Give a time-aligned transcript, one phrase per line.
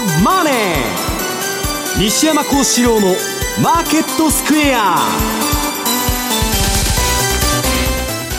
[0.00, 0.54] ザ・マネー
[2.00, 5.12] 」西山孝四郎の「マーケットスクエア」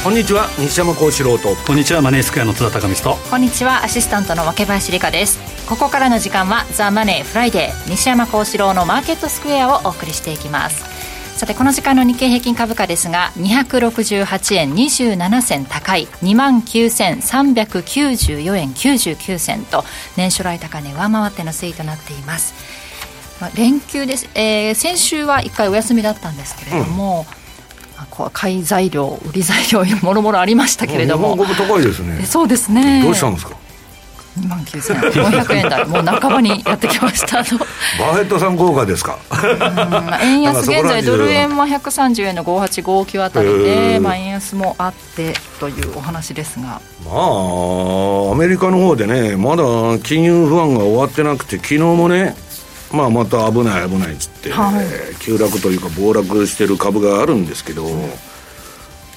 [0.03, 1.55] こんにちは西山孝四郎と。
[1.55, 3.21] こんにちはマネースクエアの津田隆光と。
[3.29, 5.37] こんにちはアシスタントの若林理香です。
[5.69, 10.90] ここからの時間は「ザ・マネーフライデー西山孝四郎のマーケットスクエア」をお送りしていきます
[11.41, 19.83] さてこの時間の日経平均株価ですが268円27銭高い2万9394円99銭と
[20.15, 22.53] 年初来高値上回っての推移となっています。
[23.55, 27.25] 連休です、えー、先週は1回お休みだったんですけれども、
[28.19, 31.33] うん、買い材料売り材料 もろもろありましたけれども。
[31.33, 32.23] 日本株高いですね。
[32.23, 33.01] そうですね。
[33.01, 33.55] どうしたんですか？
[34.39, 35.69] 2万9400円。
[35.69, 35.85] 台。
[35.85, 37.37] もう半ばにやってきました。
[37.37, 39.19] バフェットさん効果ですか？
[40.21, 46.81] 円安現在ドル円は130円の5859あたりで、まあ、円安もあってというお話ですが。
[47.05, 49.63] まあアメリカの方でねまだ
[49.99, 52.35] 金融不安が終わってなくて昨日もね
[52.93, 54.85] まあ、また危ない危ないっつって、はい、
[55.21, 58.09] 急落というか暴落してる株があるんですけど、うん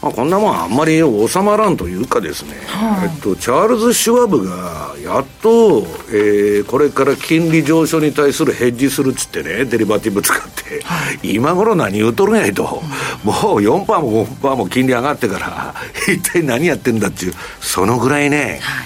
[0.04, 5.78] まあ、こんなもんあんまり収まらんというかですね、はい、えっと、チャールズ・シュワブがやっと、
[6.12, 12.82] えー、これから金利上昇に対するヘッジするっつってねデリバティブ使って、はい、今頃何言うとるんやいと、
[13.24, 15.74] うん、もう4%も5%も金利上がってから
[16.12, 18.84] 一体何やってんだっていうそのぐらいね、は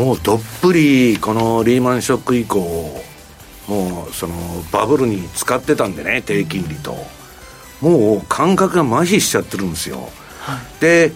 [0.00, 3.04] い、もうどっぷりこのリーマンショック以降
[3.66, 4.34] もうその
[4.72, 7.18] バブルに使ってたんでね低金利と。
[7.80, 10.08] もう感覚が麻痺しちゃってるんですよ
[10.80, 11.12] で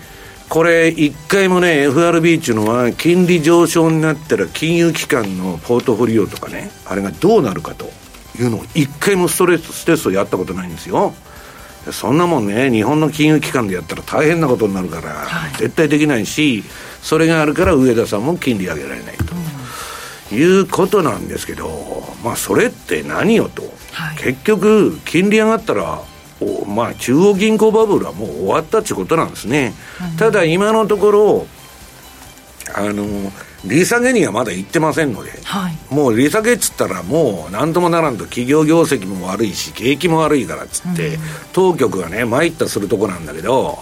[0.53, 7.91] これ、一回もね、FRB っていうのは、金利上昇になったら、金融機関のポートフォリオとかね、あれがどうなるかと
[8.39, 11.15] いうのを、一回もストレステストやったことないんですよ。
[11.91, 16.63] そんなもんね、日本の金融機関でやったら大変なことになるから、はい、絶対できないし、
[17.03, 19.25] それがあるから上田さんも金利上げられないと、
[20.33, 23.63] うん、いうことなんですけど、まあ、それって何よと、
[23.93, 26.03] はい、結局、金利上がったら、
[26.67, 29.75] まあ、中央銀行バブルはもう終わったってことなんですね、
[30.13, 31.47] うん、ただ今のところ
[32.75, 33.05] あの
[33.65, 41.21] 利下げにはまだ行ってませんので、はい、もう利下げっつったらもう何ともならんと企業業績も悪いし景気も悪いからっつって、うん、
[41.53, 43.79] 当局がね参ったするとこなんだけど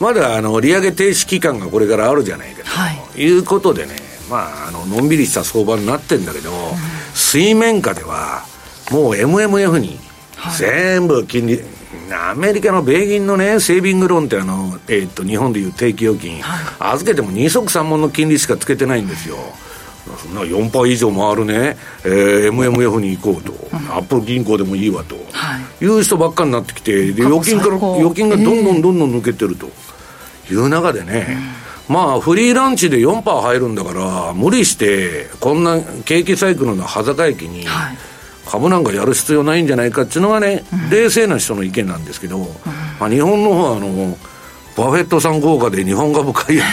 [0.00, 3.96] まだあの利上げ停止期間がこれからあるじゃないかと、はい、いうことでね
[4.30, 6.56] まああののんびりした相場になってんだけど、うん、
[7.14, 8.44] 水面下では
[8.90, 9.98] もう MMF に
[10.58, 11.60] 全部金利、
[12.14, 19.36] アメリカの米銀のね、セービングローンってあの、えー、っと、日本でいう定期預金、はい、預けても二足三門の金利しかつけてないんですよ。
[20.18, 29.70] そんな4%以上回るね、えー、MMF に行こうと、うん、アップル銀行でもいいわと、はい、いう人ばっかになってきて、で預金から預金がどんどんどんどん抜けてると。
[30.50, 37.96] いう中でね、えー、まあ、フリーランチで4%入るんだから、無理して、こんな景気サイクルの端境期に、はい
[38.52, 42.44] 株なんかやる必要ないんじゃないかっていうのがね、うん、冷静な人の意見なんですけど、うん、
[43.00, 44.18] まあ、日本の方はあの
[44.76, 46.64] バフェットさん効果で日本株買いや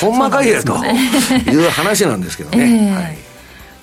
[0.00, 2.58] と ほんま買いやという話なんですけどね。
[2.92, 3.18] えー、はい。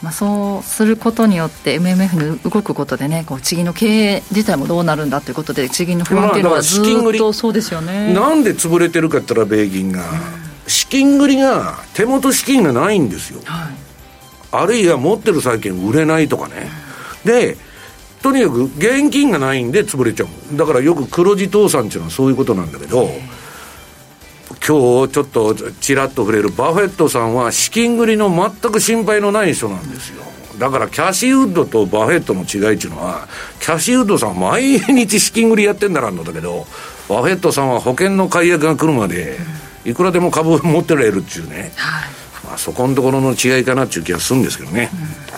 [0.04, 6.84] まあ、そうすることによって MMF に動くことでねこう地銀の経営自体もどうなるんだということで地銀の不安っていうのはずっ
[7.18, 8.12] とそうですよね。
[8.14, 10.08] なんで潰れてるかって言ったら米銀が、うん、
[10.68, 13.70] 資金繰りが手元資金がないんですよ、はい、
[14.52, 16.68] あるいは持ってる債券売れないとかね、
[17.26, 17.58] で、
[18.22, 20.58] とにかく現金がないんで潰れちゃう。
[20.58, 23.10] だからよく黒字倒産っていうのはそういうことなんだけど、
[24.68, 30.24] 今日ちょっとちらっと触れるバフェットさんは資金繰りの全く心配のない人なんですよ。
[30.60, 33.28] だからキャシーウッドとバフェットの違いっていうのは、
[33.60, 36.68] キャシーウッドさん毎日資金繰りやってんだか知らんのだけど、
[37.10, 39.40] バフェットさんは保険の解約が来るまで、
[39.84, 42.10] いくらでも株持ってられるっていうね、はい、
[42.46, 44.92] まあそこのところの違いかなっていう気がするんですけどね。
[44.94, 45.31] うん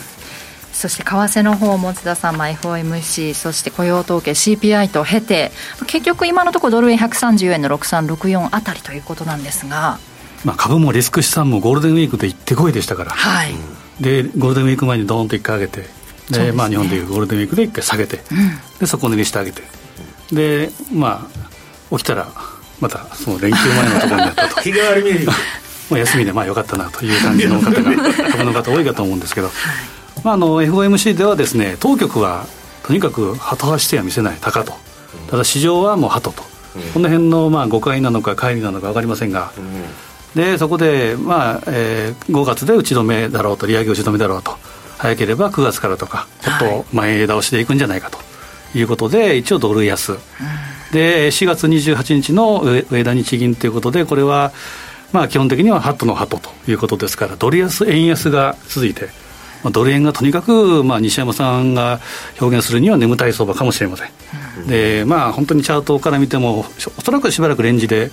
[0.84, 5.50] そして為替の方も津田さん、まあ、FOMC そして雇用統計 CPI と経て
[5.86, 9.98] 結局今のところドル円130円の6364あたりということなんですが、
[10.44, 13.54] まあ、株もリスク資産もゴールデンウィークで行ってこいでしたから、はい、
[13.98, 15.86] でゴールデンウィーク前にドーンと1回上げて。
[16.30, 19.62] で、ね、まあ、日本でいうゴールデンウィークで1回下げて、うん、で底値にしてあげて。
[20.32, 21.26] でま
[21.90, 22.28] あ起きたら
[22.78, 24.60] またその連休前のところにあったと。
[24.60, 25.26] 日替わり
[25.98, 32.46] 休みでまあよかったなという感じの方が株の方多いかと思うんですけど、はいまあ、あの FOMC ではですね当局は
[32.82, 34.72] とにかく鳩走しては見せない高と。
[35.30, 36.42] ただ市場はもう鳩と、
[36.76, 39.84] うん、この辺のまあ誤解なのか乖離なのか分かりませんが、うん、
[40.34, 44.56] でそこで、まあえー、5月で打ち止めだろうと利上げ打ち止めだろうと。
[44.98, 48.18] 早ければ9月からとかちょっと前倒しでいくんじゃないかと。
[48.76, 50.18] いうことで一応ドル安、うん、
[50.92, 52.60] で4月28日の
[52.90, 54.52] 上田日銀ということでこれは
[55.12, 59.10] まあ基本的にはハットのハトということですからドル安円安が続いて
[59.70, 62.00] ドル円がとにかく、まあ、西山さんが
[62.40, 64.10] 表現するには眠たい相場かもしれません、
[64.58, 66.60] うん、でまあ本当にチャートから見ても
[66.98, 68.10] おそらくしばらくレンジで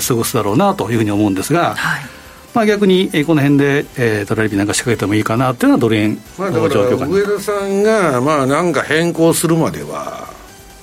[0.00, 2.22] 過ごすだろうなというふうに思うんですが、はい。
[2.54, 10.28] まあ、逆にこの辺で、えー、トラリピなんか仕掛けてもいいかなというのはドル円の状況か上田さんが、まあ、なんか変更するまでは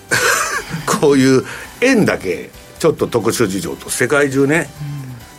[1.00, 1.46] こういう
[1.82, 2.50] 円だけ
[2.80, 4.70] ちょっと特殊事情と世界中ね、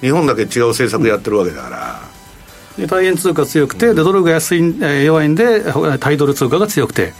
[0.03, 2.10] うん、日本だけ違う政策やってるわけだから、で
[2.87, 5.65] 大円通貨強くて、でドルが安い、え弱いんで、
[5.99, 7.12] タイドル通貨が強くて、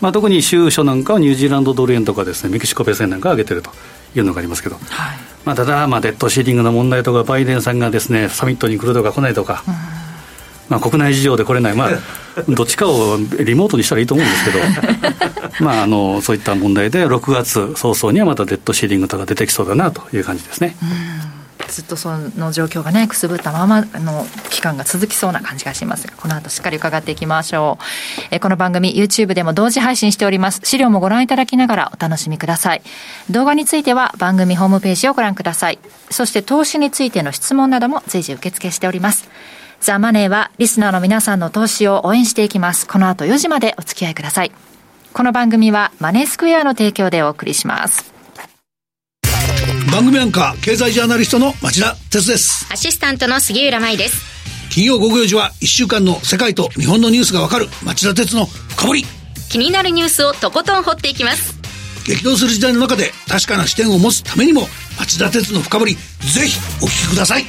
[0.00, 3.70] まあ、特に州所なんかはニュージーランドドル円とかです、ね、メキシコペソ円なんか上げてると
[4.14, 4.82] いうのがありますけど、はい。
[5.44, 9.62] まあ、ただ、まあ、デッドシーリングの問題とか、バイデンさんがです、ね、サミットに来るとか来ないとか。
[10.68, 11.90] まあ、国内事情で来れない、まあ、
[12.48, 14.58] どっちかをリモートにしたらいいと思うんですけど、
[15.64, 20.76] まあ、あのそういった問題で、6月早々にはまたデッドシーリングとか出てきそうだなという感じですね。
[21.68, 27.84] ずっとその状況がねくすぶったままの期間が続きそうな感じがしますがこの後しっかり伺っていきましょう。
[28.30, 30.60] えこの番組 YouTube でも同時配信しております。
[30.64, 32.82] 資料もご覧いただきながらお楽しみください。
[33.30, 35.78] 動画については番組ホームページをご覧ください。
[36.10, 39.28] そして投資についての質問なども随時受付しております。
[39.80, 42.86] ザ・マネーはリスナーの皆さんの投資を応援していきます。
[42.86, 44.52] この後4時までお付き合いください。
[45.12, 48.15] この番組はマネースクエアの提供でお送りします。
[49.96, 52.70] 番組アンカー経済ジャーナリストの町田哲です。
[52.70, 54.26] アシスタントの杉浦舞です。
[54.70, 59.04] 金曜午後4時は1週間の世界と日本のニュースがわかる町田哲の深掘り。
[59.48, 61.58] 気になるニュースをとことん掘っていきます。
[62.04, 67.46] 激動する時代の中で確かな視点を持つためにも町田哲の深掘りぜひお聞きください。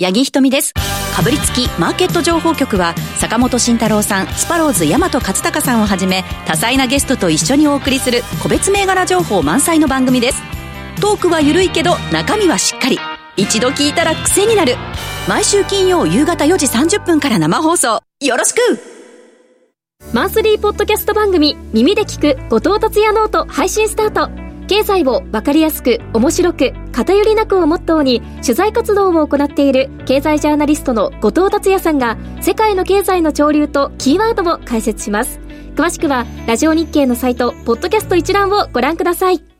[0.00, 0.74] 八木ひとみです。
[1.14, 10.42] かぶりつきマーケット情報局は坂本慎太郎さんスパローズ大和勝孝さんをはじめ多彩なゲストと一緒にお送りする個別銘柄情報満載の番組です
[11.00, 12.98] トークは緩いけど中身はしっかり。
[13.36, 14.76] 一度聞いたら癖になる。
[15.28, 18.00] 毎週金曜夕方4時30分から生放送。
[18.20, 18.60] よろしく！
[20.12, 24.30] マンスリーポッドキャスト番組耳で聞く後藤達也ノート配信スタート。
[24.68, 35.40] 経済を分かりやすく面白く偏りなくをモットーに取材活動を行っている経済ジャーナリストの後藤達也さんが世界の経済の潮流とキーワードを解説します。
[35.74, 39.51] 詳しくはラジオ日経のサイトポッドキャスト一覧をご覧ください。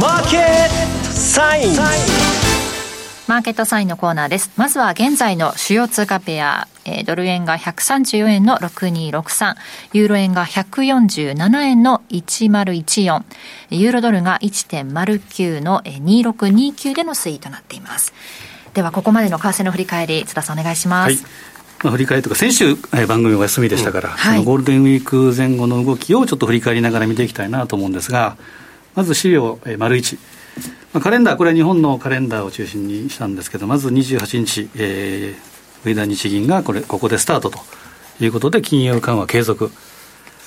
[0.00, 0.42] マーケッ
[1.06, 1.76] トサイン。
[3.28, 4.50] マーケットサインのコーナーです。
[4.56, 9.54] まずは現在の主要通貨ペア、えー、ドル円が134円の6263、
[9.92, 13.22] ユーロ円が147円の1014、
[13.70, 18.12] ユーロドルが1.09の2629での推移となっています。
[18.74, 21.12] では、ここまでの為替の振り返り、津田さんお願いします。
[21.14, 21.18] はい。
[21.84, 24.16] まあ、振り返りとか、先週、え番組お休みでしたから、うん。
[24.16, 28.36] はい、ゴールデンウィーク前後の動きをちょっと振り返りながら見ていきたいなと思うんですが、
[28.94, 30.18] まず資料、えー、丸1。
[30.92, 37.58] まあ、カレンダー、これは日本のカレンダーを中心にしたんですけど、まず28日、えー、上田日銀がこれここでスタートと
[38.20, 39.70] いうことで、金融緩和継続。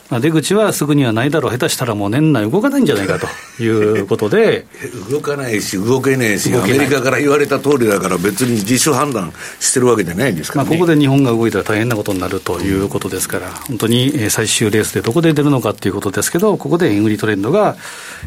[0.10, 3.28] まあ、出口はすぐにはないだろう、下手したらもう年内動かないんじゃないかと
[3.62, 4.66] いうことで
[5.12, 17.76] 動かないし、動けねえし、アメリカから言われた通りだから、別に自主判断してるわけじゃないですから、ね、まあ、ここで日本が動いたら大変なことになるということですから、本当に最終レースでどこで出るのかということですけど、ここで円売りトレンドが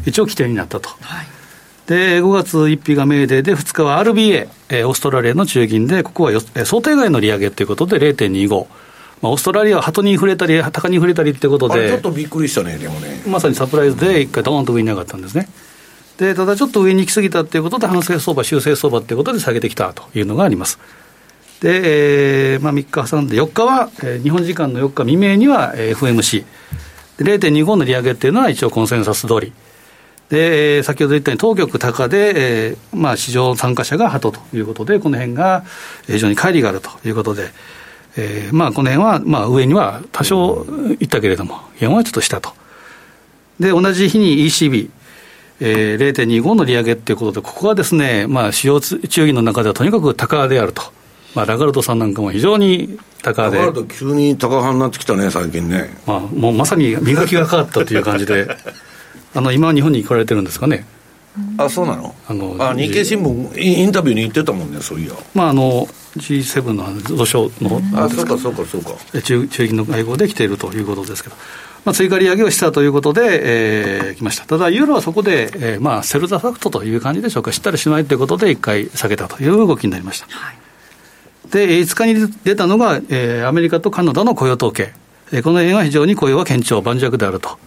[0.05, 0.89] 一応起点になったと。
[1.01, 1.27] はい
[1.87, 8.67] で5月1日がメーデーで、2日は RBA、えー、オーストラリアの中銀で、ここはよ想定外の利上げということで0.25。
[9.21, 13.21] まあ、オーストラリアは鳩に触れたり、鷹に触れたりってことで、ちょっとびっくりしたね、でもね。
[13.27, 15.47] まさにサプライズで、一回、ドーンと上に上がったんですね。
[16.17, 20.79] でただちょっと上に行き過ぎたっていうことで、反省相場、修正相場っていうことで下げてきたというのがあります。
[21.61, 26.43] で、えーまあ、3日挟んで、4日は、えー、日本時間の4日未明には、えー、FMC、
[27.19, 29.53] 0.25の利上げっていうのは一応コンセンサス通り。
[30.29, 35.63] で、先ほど言ったように、当局高で、えーまあ、市場参加者が鳩ということで、この辺が
[36.07, 37.49] 非常に乖離があるということで、
[38.17, 40.65] えー、まあこの辺は、まあ、上には多少
[40.99, 42.53] いったけれども、4はちょっと下と。
[43.59, 44.89] で、同じ日に ECB、
[45.59, 50.81] えー、0.25の利上げっていうことで、ここはですね、まあ、主要中銀の中ではとにかく高であると。
[51.35, 53.57] まあ、ラガルドさんなんかも非常に高で。
[53.57, 55.95] ラガルド急に高派になってきたね、最近ね。
[56.05, 58.47] まあ、もうまさに磨きがかかったという感じで、
[59.33, 60.85] あの、今日本に来られてるんですかね。
[61.57, 62.13] あそうなの？
[62.27, 65.87] あのあ日経新聞インタビューに言ってたもんねそういやまああの
[66.17, 68.91] G7 の土所のあそうかそうかそうか
[69.21, 71.35] 中中銀の会合で来ているということですけど
[71.83, 74.45] まあ、追加利上げをしたということで、えー、来ました。
[74.45, 80.27] ただ、ユーロはそこで、えー、まあ、セルザファクトという感じでしょうか、知ったりしないということで、一回下げたという動きになりました。
[80.29, 80.57] はい、
[81.49, 84.93] で、5日に出たのが、えー、アメリカとカナダの雇用統計。
[85.31, 87.57] えー、この辺は非常に雇用は堅調、盤石であると。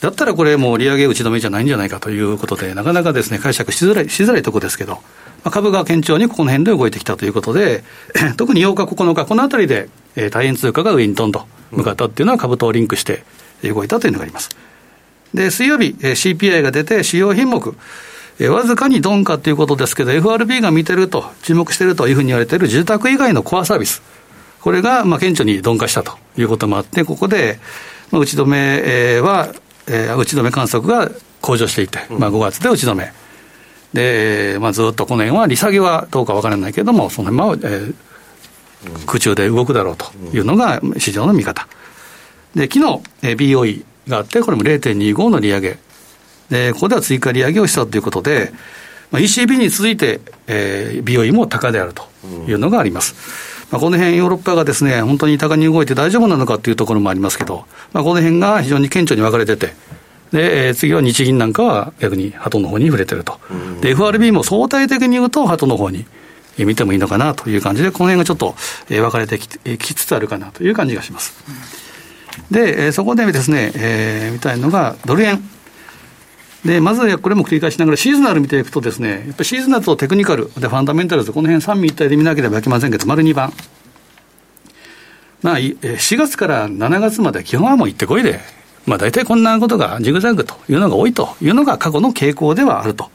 [0.00, 5.00] だったらこれ、もう利上げ打ち止めじゃないんじゃないかということで、なかなかですね解釈しづらいしづらいところですけど、
[5.44, 7.84] あ、株が堅調にこの辺で動いてきたということで、
[8.36, 13.24] 特に8日、9日、このあたりで、えー、大変通貨が上にどんどん向かったっていうのは株とリンクして
[13.62, 14.50] 動いたというのがあります。
[15.34, 17.74] で、水曜日、えー、CPI が出て、主要品目、
[18.38, 24.02] えー、わずかに鈍化ということですけど、FRB が見てると、注目しているというふうに言われている住宅以外のコアサービス、
[24.60, 27.58] これがまあ顕著に鈍化したということもあって、ここで、
[28.10, 29.54] まあ、打ち止めは、
[29.86, 33.12] えー、打ち止め観測が向上していて、まあ、5月で打ち止め。
[33.92, 41.66] で、まあ、ずっとこの辺は利下げはどうかわからないけれども、その辺は、えー、空中で動くだろうというのが市場の見方。
[42.54, 45.78] で、昨日、えー、BOE があって、これも0.25の利上げ。
[46.50, 48.52] で、ここでは追加利上げをしたということで、
[49.10, 52.04] まあ、ECB に続いて、えー、BOE も高であると
[52.46, 53.14] いうのがあります。
[53.70, 59.74] まあ、この辺ヨーロッパがですね、本当に高に動いて大丈夫なのかというところもありますけど、まあ、この辺が非常に顕著に分かれてて、
[60.32, 63.38] で、えー、次は日銀なんかは逆に鳩の方に触れてると。
[63.80, 66.06] で、FRB も相対的に言うと鳩の方に
[66.58, 68.54] 見てもいいのかなという感じで、この辺がちょっと、
[68.88, 71.34] えー、分かれてききつつあるかなという感じがします。
[72.50, 75.42] で、えー、そこでですね、えー、見たいのがドル円。
[76.64, 83.52] で、まずこれも繰り返しながら、シーズナル見ていくとですね、やっぱりシーズナルとテクニカル、で、ファンダメンタルズ、この辺三位一体で見なければいけませんけど、丸2番。
[85.42, 88.40] まあ、4月から7月まで基本はもう行ってこいで、
[88.90, 93.08] まあ、大体こんなことがジグザグというのが多いというのが過去の傾向ではあると。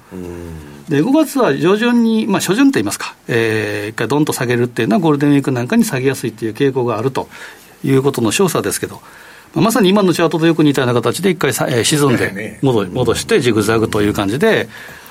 [0.87, 7.27] で5月は上旬に、まあ、初旬といいますか、えー、一回どんと下げるっていうのは、ゴールデンウィークなんかに下げやすいっていう傾向があると
[7.83, 9.01] いうことの少佐ですけど、
[9.53, 14.69] まあ、まさに今のチャートとよく似たような形で、一回さ、えー、沈んで戻戻して、ジグザグという感じで、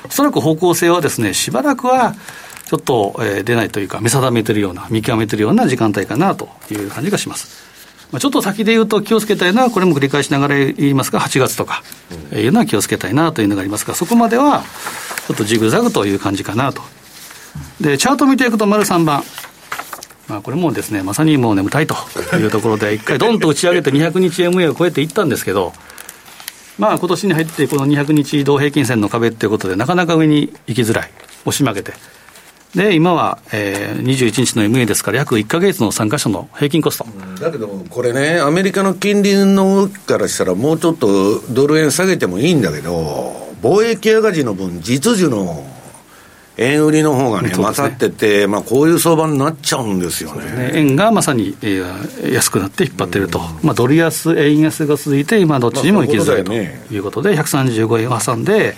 [0.08, 2.14] おそらく方向性はですね、しばらくは
[2.66, 7.73] ちょっと、えー、出ないというか、見定めてるような、見極めてるような時間帯かなという感じがします。
[8.12, 11.82] まあ、ちょっと先で言うと気をつけたいのは、これも繰り返しながら言いますが、8月とか
[12.32, 14.64] いうのは気をつけたいなというのがありますが、そこまでは
[15.26, 16.82] ちょっとジグザグという感じかなと。
[17.80, 19.24] で、チャート見ていくと、丸3番。
[20.28, 21.94] まあ、これもですね、まさにもう眠たいと
[22.36, 25.74] いうところで、一回どんと打ち上げて200日 MA を超えていったんですけど、
[26.78, 31.10] まあ今年に入ってこの200日移動平均線の壁っていうことで、なかなか上に行きづらい、
[31.44, 31.92] 押し曲げて、
[32.74, 37.06] で、今は、えー、21日の MA ですから、約1か月の参加者の平均コスト。
[37.40, 45.64] だけど、これね、アメリカの金利の動きからしたら、もうちょっとドル円下げてもいいんだけど、貿易赤字の分、実需の
[46.56, 47.58] 円売りの方がね、ね。
[47.58, 50.44] 勝ってて、まあ、こういう相場になっちゃうんですよね。
[50.44, 50.70] ね。
[50.74, 58.74] 円がまさに、えー、安くなって引っ張ってると、まあ、ドル安、円安が続いて、今、どっちにも行きづらいということで、135円を挟んで、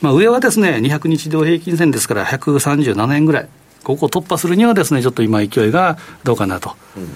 [0.00, 3.48] まあ、上はですね、200日移動平均線ですから、137円ぐらい、
[3.82, 6.74] ここを突破するにはですね、ちょっと今、勢いがどうかなと。
[6.96, 7.08] うん、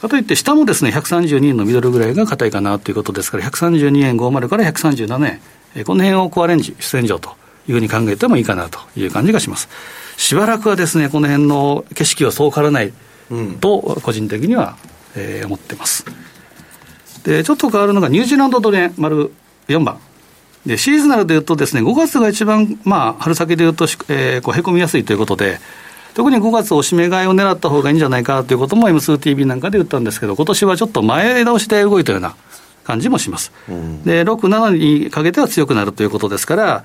[0.00, 5.40] かといって、下もですね、132円のミドルぐらいが硬いかなということですから、132円50から137円、
[5.74, 7.30] えこの辺をコアレンジ、主戦場と
[7.68, 9.68] いうふうに考えてもいいかなという感じがします。
[10.16, 12.92] しばらくはですね、この辺の景色はそう変わらない
[13.60, 14.76] と、個人的には、
[15.14, 16.04] えー、思ってます。
[17.24, 19.32] で、ちょっと変わるのが、ニュージーランドドル円、丸
[19.68, 19.98] 4番。
[20.66, 25.60] で、シーズナルでいうとですね、5月が一番、まあ、春先でいうと、えー、こう、へこみやすいということで、
[26.14, 32.34] 特に5月おしめ買いを狙った方がいいんじゃないかということも M2TV なんかで言ったんですけど、今年はちょっと前倒しで動いたような
[32.84, 33.52] 感じもします。
[33.68, 36.84] うん、で、6、7にかけては強くなるということですから、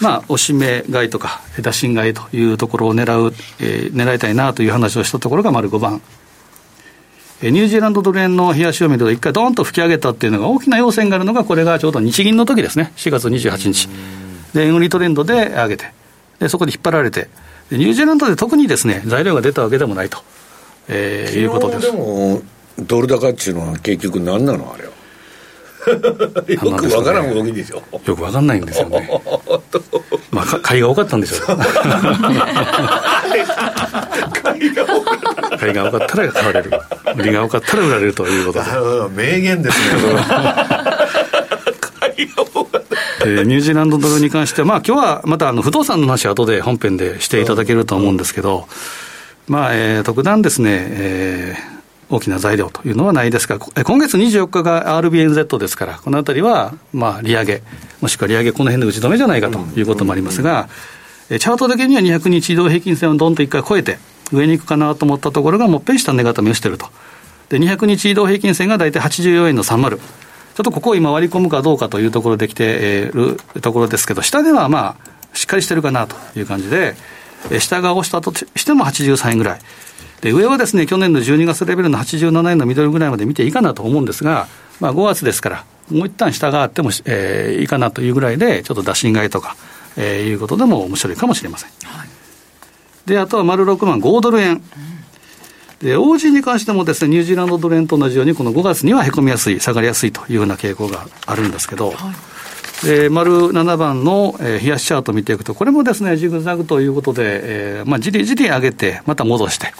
[0.00, 6.02] まあ、おしめ買いとか、枝新買いというところを狙う、えー、狙いたいなという話をしたところが丸5番。
[7.40, 13.88] ニュージーランドドル円の冷やしを見ると、一回どんと吹き上げたっていうのが、大きな要線があるのが、これがちょうど日銀の時ですね、4月28日。
[14.54, 15.92] で、円売りトレンドで上げて、
[16.40, 17.28] でそこで引っ張られて、
[17.70, 20.18] ニュージーランドで特にですね、材料が出たわけでもないと、
[20.88, 21.82] えー、いうことです。
[21.82, 22.42] でも、
[22.80, 24.97] ドル高っていうのは結局何なのあれは。
[26.48, 27.82] よくわからん動きでしょ。
[28.04, 29.08] よくわかんないんですよね。
[30.30, 31.46] まあ、買いが多かったんでしょう。
[34.42, 35.58] 買いが多かった。
[35.58, 36.70] 買いが多かったら買われる。
[37.16, 38.66] 売りが多かったら売られるということで。
[39.16, 39.86] 名言ですね。
[43.20, 48.68] えー、ニュージーランドドルに関しては、まあ今日はまたあの不動産の話は後で本編でしていただけると思うんですけど、
[49.48, 51.77] まあ、えー、特段ですね、えー、
[52.10, 57.62] 大きな材料というのはないですが、今月24日が RBNZ ですから、このあたりは、まあ、利上げ、
[58.00, 60.68] もしくは利上げ、この辺で打ち止めじゃないかということもありますが、
[61.28, 63.98] チャートだけには200日移動平均線をどんと一回超えて、
[64.32, 66.86] 上に行くかなと思ったところが、もっぺん下値固めをしていると。
[67.50, 69.98] で、200日移動平均線が大体84円の30。
[69.98, 76.96] ちょっとここを今割り込むかどうかというところできているところですけど、下ではまあ、しっかりしてるかなという感じで、
[77.60, 79.60] 下が押したとしても83円ぐらい。
[80.20, 84.48] で、上はですね、去年の12月レベルの87円のミドルぐらいまで見ていいかなと思うんですが、
[84.80, 89.56] まあ5月ですから、もう一旦下があっても、えー、いいかなというぐらいで、ちょっと打診買いとか、
[89.96, 91.70] えー、いうことでも面白いかもしれません。
[91.84, 92.08] はい、
[93.06, 94.62] で、あとは丸6万5ドル円。
[95.80, 101.96] で、OG に関してもですね、ニュージーランドドル円と同じように、この5月にはへこみやすい、下がりやすいというような傾向があるんですけど、はい
[102.82, 109.72] で丸7番の、えー、冷やしチャートを見ていくと、これもですね、ジグザグということで、えーまあ、じりじり上げて、また戻して、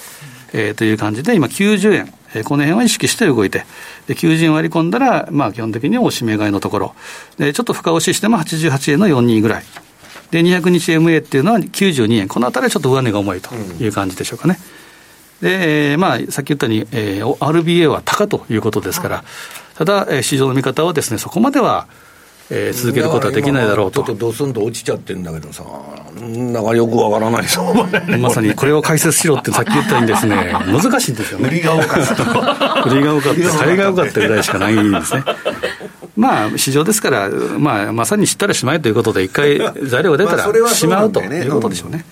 [0.52, 3.64] えー、という感じで、今90円、えー、この辺は意識して動いて、
[4.06, 6.94] で90円割り込んだら、まあ、基本的にはおしめ買いのところ、
[7.38, 9.64] でちょっと深押ししても88円の42ぐらい。
[10.30, 12.28] で、200日 MA っていうのは92円。
[12.28, 14.58] このあたりはちょっと上値が重いという感じでしょうかね。
[15.42, 19.24] うん、で、えー、まあ、さっき言ったように、えー、RBA は高ということですから、
[19.76, 21.86] ただ、えー、市場の見方はですね、そこまでは、
[22.50, 24.02] えー、続けることはできないだろうと。
[24.02, 25.64] ちょっとドスンと落ちちゃってるんだけどさ、
[26.20, 31.48] なんかよくわからないそうまさにこれを解説しろってさっき言ったようにですね、 難しいんですよね。
[31.48, 32.82] 売りが多かった。
[32.90, 35.24] 売りが多かった、買いが多かったぐらいしかないんですね。
[36.16, 42.04] まあ、市場ですから、まあ、まさに知ったらしまいということで、一回材料が出たらしまうということでしょうね。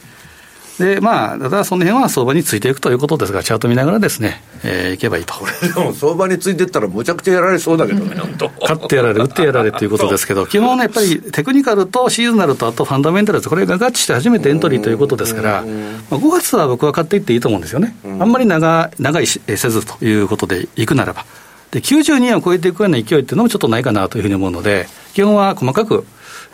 [0.78, 5.34] で、まあ、ただその辺は相場についていくということですが、チャート見ながらですね、えー、いけばいいと。
[5.34, 8.48] これでも相場についていったらむちゃくちゃやられそうだけどね、本当。
[8.48, 15.64] 買ってやられ、売ってやられということですけど、 基本ね、やっぱりテクニカルとシーズナルとあとファンダメンタルこれが合致して初めてエントリーということですから、
[16.10, 17.96] まあ、5月は僕は買っていっていいと思うんですよね。
[18.18, 21.24] あんまり長長いせずということでいくならば。
[21.70, 26.06] で、92円を超えていくような勢いっていうのもちょっとないかなというふうに思うので、基本は細かく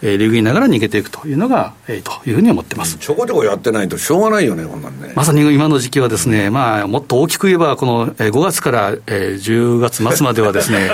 [0.03, 5.13] えー、リグいながら逃げていくというのが、えー、というふうに思ってます、ちょこちょこやってないとしょうがないよね、こんなんね。
[5.15, 10.91] まさに今の時期はですね、まあ、もっと大きく言えば、この5月から、えー、10月末まではですね、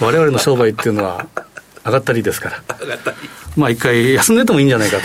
[0.00, 1.26] われわれの商売っていうのは、
[1.86, 2.62] 上がったりですから、
[3.56, 4.98] まあ一回休んでてもいいんじゃないか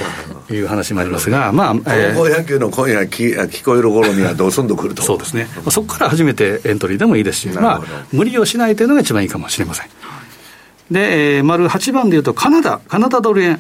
[0.47, 5.03] という話もありますが、まあ、えー、高校野球の今夜聞聞こえる頃にはどうすんとくると。
[5.03, 7.81] そうですね、まあ、そこから初めてエントリーでもいいですし、まあ、
[8.11, 9.87] 無理をしないというのが一番いいかもしれません。
[10.91, 13.59] で、えー、丸8番でいうと、カナダ、カナダドル円。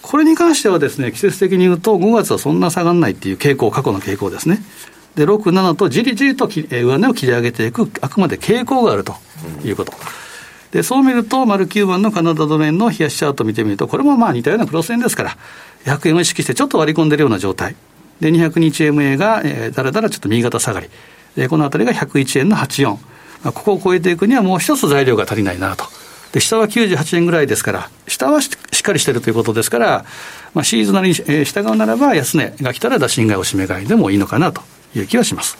[0.00, 4.62] これに関してはですね、季節的に言うと、5月はそんな下がらないっていう傾向、過去の傾向ですね。
[5.14, 9.14] で、6、7とじりじりとき、えー、上値を切り上げていく、あくまで傾向があると
[9.62, 9.92] いうこと。
[10.72, 15.36] で、そう見ると、丸9番のカナダドル円の冷やしチャートを見てみると、これもまあ似たようなクロス円ですから、
[15.84, 17.76] 100円を意識してちょっと割り込んでるような状態。
[18.20, 20.88] で、200日 MA が、えー、だらだらちょっと右肩下がり。
[21.36, 22.88] で、このあたりが101円の84。
[22.88, 22.98] ま
[23.44, 25.84] あ、ここを超えていくにはもう一つ材料が足りないなと。
[26.32, 30.04] で、下は98円ぐらいですから、下はしっかりしてるということですから、
[30.54, 34.62] まあ、シーズナルに従うならば、安値が来たら打診買い、おしめ買いでもいいのかなと
[34.94, 35.58] いう気はします。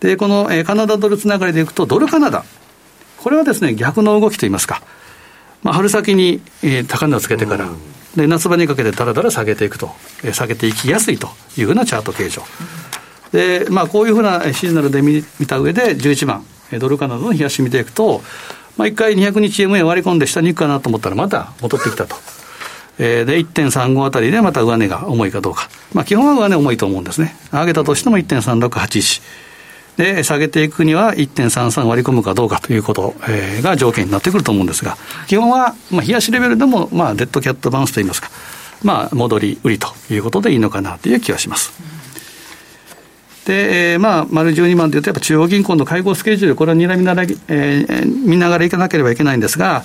[0.00, 2.44] で、このカナダドルつながりでいくと、ドルカナダ。
[3.18, 4.82] これはですね、逆の動きといいますか、
[5.62, 7.68] まあ、春先に、えー、高値をつけてから、
[8.16, 9.90] で夏場にかけてだらだら下げていくと、
[10.24, 12.42] えー、下げていきやすいというふうなチャート形状。
[13.32, 16.44] で、まあ、こういうふうなシーズナルで見見た上で、11番、
[16.78, 18.22] ドルカナダの冷やし見ていくと、
[18.76, 22.16] まあ、1回200日 MA 割り込んで下に行くかなと思ったら、また戻ってきたと。
[22.98, 25.68] えー、で、1.35あたりでまた上値が重いかどうか。
[25.94, 27.34] まあ、基本は上値重いと思うんですね。
[27.50, 29.22] 上げたとしても1.3681。
[29.96, 38.30] で、下げていくには1.33割り込むかどうかということ、えー、が条件になってくると思うんですが、基本は、まあ、冷やしレベルでも、まあ、デッドキャットバウンスといいますか、
[38.82, 41.72] まあ、戻り売りということでいいのかなという気はします。
[43.46, 49.84] で、えー、まあ、丸12万というと、やっぱ中央銀行の会合スケジュール、これはにらみなら、えー、見ながらいかなければいけないんですが、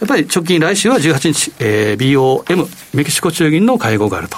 [0.00, 4.36] やっぱり直近来週は18日、えー、BOM、メキシコ中銀の会合があると。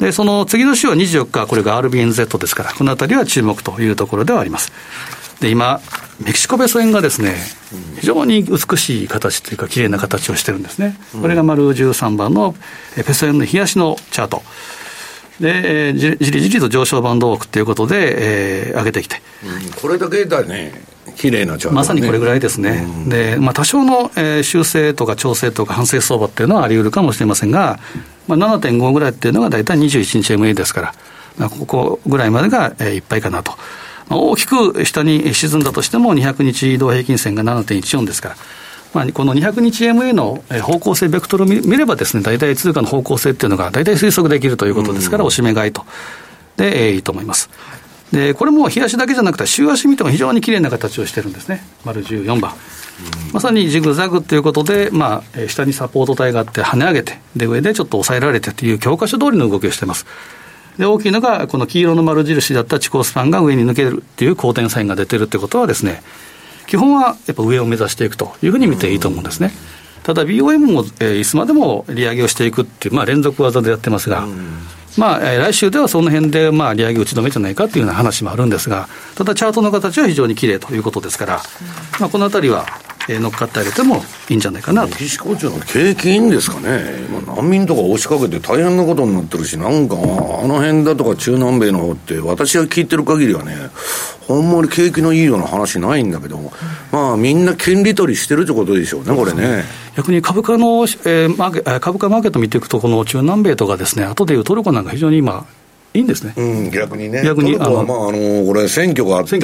[0.00, 4.72] で、その次の週は24日、これが RBNZ ですから、このあたりは注目というところではあります。
[5.40, 5.80] で、今、
[6.20, 7.36] メキシコペソ円がですね、
[8.00, 10.98] 非常に美しい形というか、綺麗な形をしてるんですね。
[11.20, 12.54] これが丸13番の
[12.96, 14.42] ペソ円の冷やしのチャート。
[15.40, 20.72] で、えー、じりじりと上昇バンドークということで、えー、上げてきて、うん、これだけだね、
[21.16, 27.78] 綺麗なチャート、ね、まさにこれぐらいですね、うん、でまあ、多少の、えー、修正とか調整とか反省相場っていうのはあり得るかもしれませんが、
[28.26, 30.94] まあ、7.5ぐらいっていうのが大体21日 MA ですから、
[31.36, 33.52] まあ、ここぐらいまでが、えー、いっぱいかなと。
[34.08, 38.36] まあ、大きく下に沈んだとしても、200日移動平均線が7.14ですから。
[38.94, 45.84] まあ、この200日 MA の方向性、ベクトルを見ればですね、大体通貨の方向性っていうのが大体推測できるということですから、おしめ買いと。
[46.56, 47.50] で、えー、いいと思います。
[48.12, 51.62] で、これも日足だけじゃなくて、週足見ても非常に綺麗な形をしてるんですね。
[51.84, 52.52] 丸14番。
[53.32, 60.06] まさにジグザグということで、まあ、下にサポート帯があって跳ね上げて、で、上でちょっと抑えられてという教科書通りの動きをしています。
[60.78, 66.02] で、大きいのが、この黄色の丸印だった地高スパンが上に抜けるっていう好転サインが出てるってことはですね、
[66.68, 69.50] 基本はやっぱ上を目指していくというふうに見ていいと思うんですね。
[70.04, 74.26] ただ BOM も、えー、いつまでも利上げをしていくっていう、まあ、連続技でやってますが、
[74.96, 81.40] まあ、来週ではその辺で、まあ、利上げ打ち止めじゃないかというような話もあるんですが、ただチャートの形は非常に綺麗ということですから、
[82.00, 82.66] まあ、このあたりは、
[82.97, 84.88] え乗っかってあげてもいいんじゃないかなと。
[84.88, 87.06] メキシコ中の景気いいんですかね。
[87.08, 89.98] 今難民とか押しかけて大変なことになってるし、なんか、あ
[90.46, 93.56] の辺だとか中南米の方って、私が聞いてる限りはね、
[94.26, 96.38] ほんまに景気のいいような話ないんだけど、
[96.92, 99.64] まあみんな権利取りしてるってことでしょうね、これね。
[99.96, 105.46] 逆に株価の、えー、マーケ株価マーケット見ていくと、この中南米とかですね、後でいうトルコなんか非常に今、
[105.94, 106.34] いいんですね。
[106.36, 107.22] うん、逆にね。
[107.24, 107.56] 逆に。
[107.56, 109.38] あの、まあ、あの、これ選挙があって、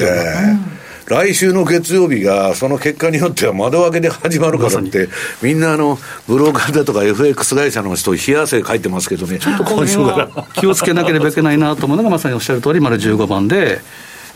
[1.07, 5.07] 来週の月曜日が、その結果によっては窓開けで始まるからって、
[5.41, 13.81] みんなあの、ブローカーだとか FX 会社の人、冷や汗書いてますけどね、ちょっと今週から気をつけなければいけないなと思うのが、まさにおっしゃる通り、丸15番で、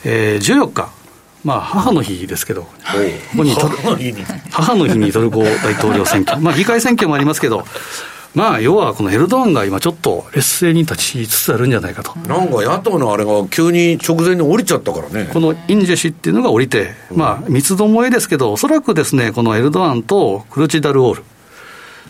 [0.06, 0.90] えー、14日。
[1.44, 2.70] まあ、母の日ですけど、こ
[3.38, 3.56] こに。
[4.52, 7.66] 母の日にトルコ大統領選挙、まあ、議会選挙もありますけど、
[8.36, 12.16] まあ、要はこのエルドアンが今、ちょっと劣勢に立ちつつあるんじゃないかと。
[12.20, 15.30] なんか野党のあれが急に直前に降りちゃったからね。
[15.34, 21.24] このインジェ氏っていうのが降りて、まあ、三つどもえですけど、おそらくですね、このエルドアンとクルチダルオール、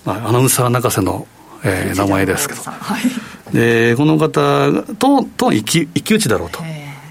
[0.03, 1.25] まあ、アナウンサー泣かせの、
[1.63, 2.97] えー、名前ですけど、は
[3.51, 6.59] い、でこの方とと一騎一騎打ちだろうと。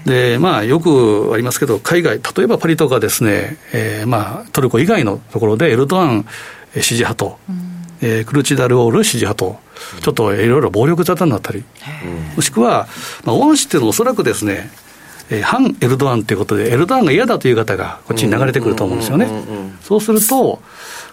[0.05, 6.25] でまあ、よくありますけど、海外、例えばパリとかですね、えーまあ、トルコ以外のところでエルドアン
[6.79, 7.68] 支持派と、うん
[8.01, 9.59] えー、クルチダルオール支持派と、
[10.01, 11.63] ちょっといろいろ暴力沙汰になったり、
[12.35, 12.87] もしくは、
[13.25, 14.71] まあ、オアン氏っていうのはおそらくですね、
[15.29, 19.27] えー、反エルドアンということで、エルドアンが嫌だという方がこっちに流れてくると思うんですよね。
[19.81, 20.61] そうすると、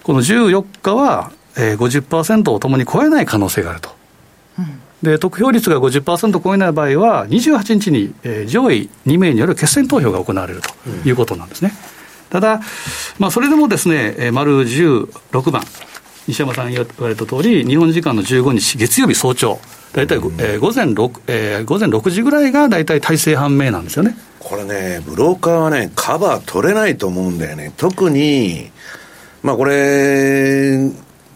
[0.03, 3.95] この14日は、えー、50%をともに超えない可能性があると。
[5.03, 11.73] で得票率が50%超えない場合は、28日に、えー、上位2名による決選投票が行われるということなんですね。
[12.31, 12.61] ただ、
[13.19, 15.63] まあ、それでもですね、えー、丸16番、
[16.27, 19.61] 西山さん言われた通り、日本時間の15日、月曜日早朝、
[19.93, 24.17] 大体、えー、午前6、えー、午前6時ぐらいが大体大勢判明なんですよね。
[24.41, 27.73] これね、ブローカーはね、カバー取れないと思うんだよね。
[27.77, 28.71] 特に、
[29.43, 30.91] まあこれ、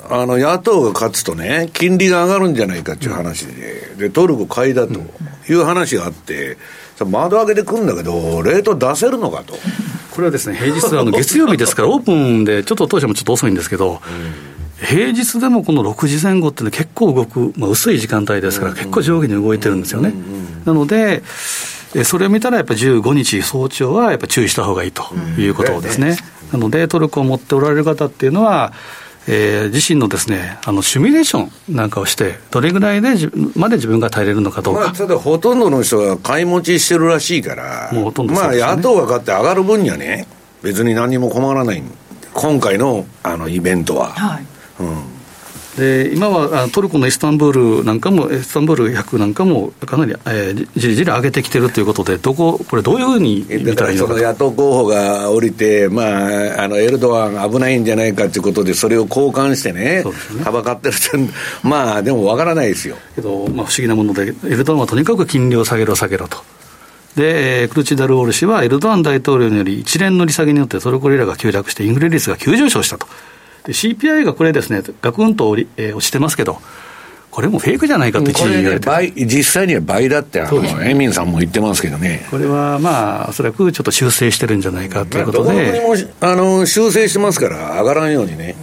[0.09, 5.01] あの野党が勝つとね、金利が上がるんじゃないかっていう話で、でトルコ買いだと
[5.49, 6.57] いう話があって、
[6.99, 9.55] 窓開けてくるんだけど、レート出せるのかと。
[10.11, 14.03] これはですね、平日あの月曜日ですから、オープンで、ちょっと当社もちょっと遅いんですけど、
[14.45, 14.50] うん
[14.83, 20.13] 平日でもこの6時前後っていうのは結構動く、まあ、薄い時間帯ですから、結構上下に動いてるんですよね。
[20.65, 21.23] なので、
[22.05, 25.03] それを見たらやっぱり15日早朝はやっぱ注意した方がいいと
[25.39, 26.17] いうことですね。
[26.53, 28.73] なので、トルコを持っておられる方っていうのは、
[29.29, 33.09] えー、自身のですね、あの、シミュレーションなんかをして、どれぐらいで
[33.55, 34.81] まで自分が耐えれるのかどうか。
[34.81, 40.27] まあ、ただほとんどの人が買い持ちしてるらしいから、もうほとんど、ね、まあ、野党が勝って上がる分にはね、
[40.63, 41.83] 別に何も困らない。
[42.33, 44.11] 今回のあのイベントは。
[44.11, 44.47] はい。
[44.81, 45.21] うん。
[45.77, 60.05] で今はトルコのイスタンブールなんかも、イスタンブール100なんかもかなり、えー、じりじり上げてきてるということで、どこ、これ、どういうふうに見たらいいのか野党候補が降りて、まあ、あのエルドアン危ないんじゃないかということで、それを交換してね、
[60.45, 62.97] はばかってるって、まあ、でもわからないですよ。
[63.15, 66.39] けど、まあ、不思議なもので、エルドアンはとにかく金利を下げろ、下げろと。
[67.17, 73.07] で、クルチダルオール氏はエルドアン大統領により一連の利下げによってトルコリラが急落してインフレ率が急上昇したと。
[73.65, 76.61] で CPI がこれですね、ガクンと落,、えー、落ちてますけど、
[77.31, 82.27] これもフェイクじゃないかって一時言われて、倍実際には倍だって、あの、ね、エミンさんも言ってますけどね。
[82.31, 85.81] これはまあ、おそらくちょっと修正してるんじゃないかということで。
[85.81, 88.57] もあの修正してますから、上がらんようにね。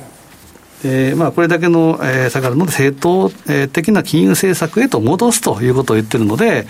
[0.83, 3.31] でまあ、これだけの、えー、下がるので、正当
[3.71, 6.67] 的な金融政策へと戻すということを言ってるので、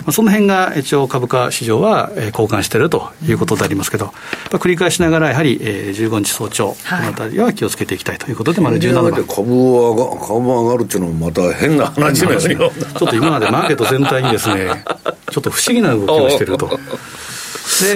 [0.00, 4.12] まあ、その辺が一応株価市場は交換しているということでありますけど、
[4.52, 9.12] うん、繰り返しながらやはり15日早朝、このあたりは気をつけていきたいということで、丸17番。
[9.12, 12.70] 株は株上がるっていうのもまた変な話ですよ。
[12.70, 14.84] ちょっと今までマーケット全体にですね、
[15.30, 16.78] ちょっと不思議な動きをしていると。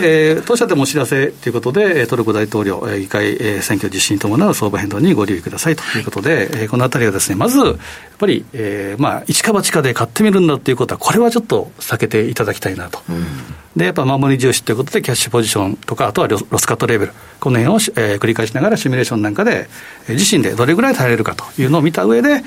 [0.01, 7.77] で、えー、当社でもお知らせということで、トルコ大統領、議会選挙実施に伴う相場変動にご留意くださいということで、はい、このあたりはですね、まず、やっ
[8.19, 13.01] ぱり、えー、まあ、一か八かで買ってみるんだっていうことは、これはちょっと避けていただきたいなと。
[13.09, 13.27] うん、
[13.77, 19.69] で、やっぱ守り重視ということで、キャッシュポジションとか、あとはロスカットレーベル、この辺を、えー、繰り返しながらシミュレーションなんかで、
[20.09, 22.43] 自身でどれぐらい耐えれるかというのを見た上で、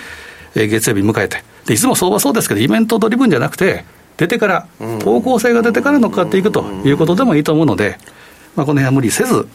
[0.55, 3.85] えー、月曜日迎えて、でいつも相場そうですけど、イベントドリブンじゃなくて、
[4.17, 4.67] 出てから、
[5.03, 7.97] 方向性が出てから乗っかっていくということでもいいと思うので、
[8.55, 9.47] まあ、この辺は無理せず、はい、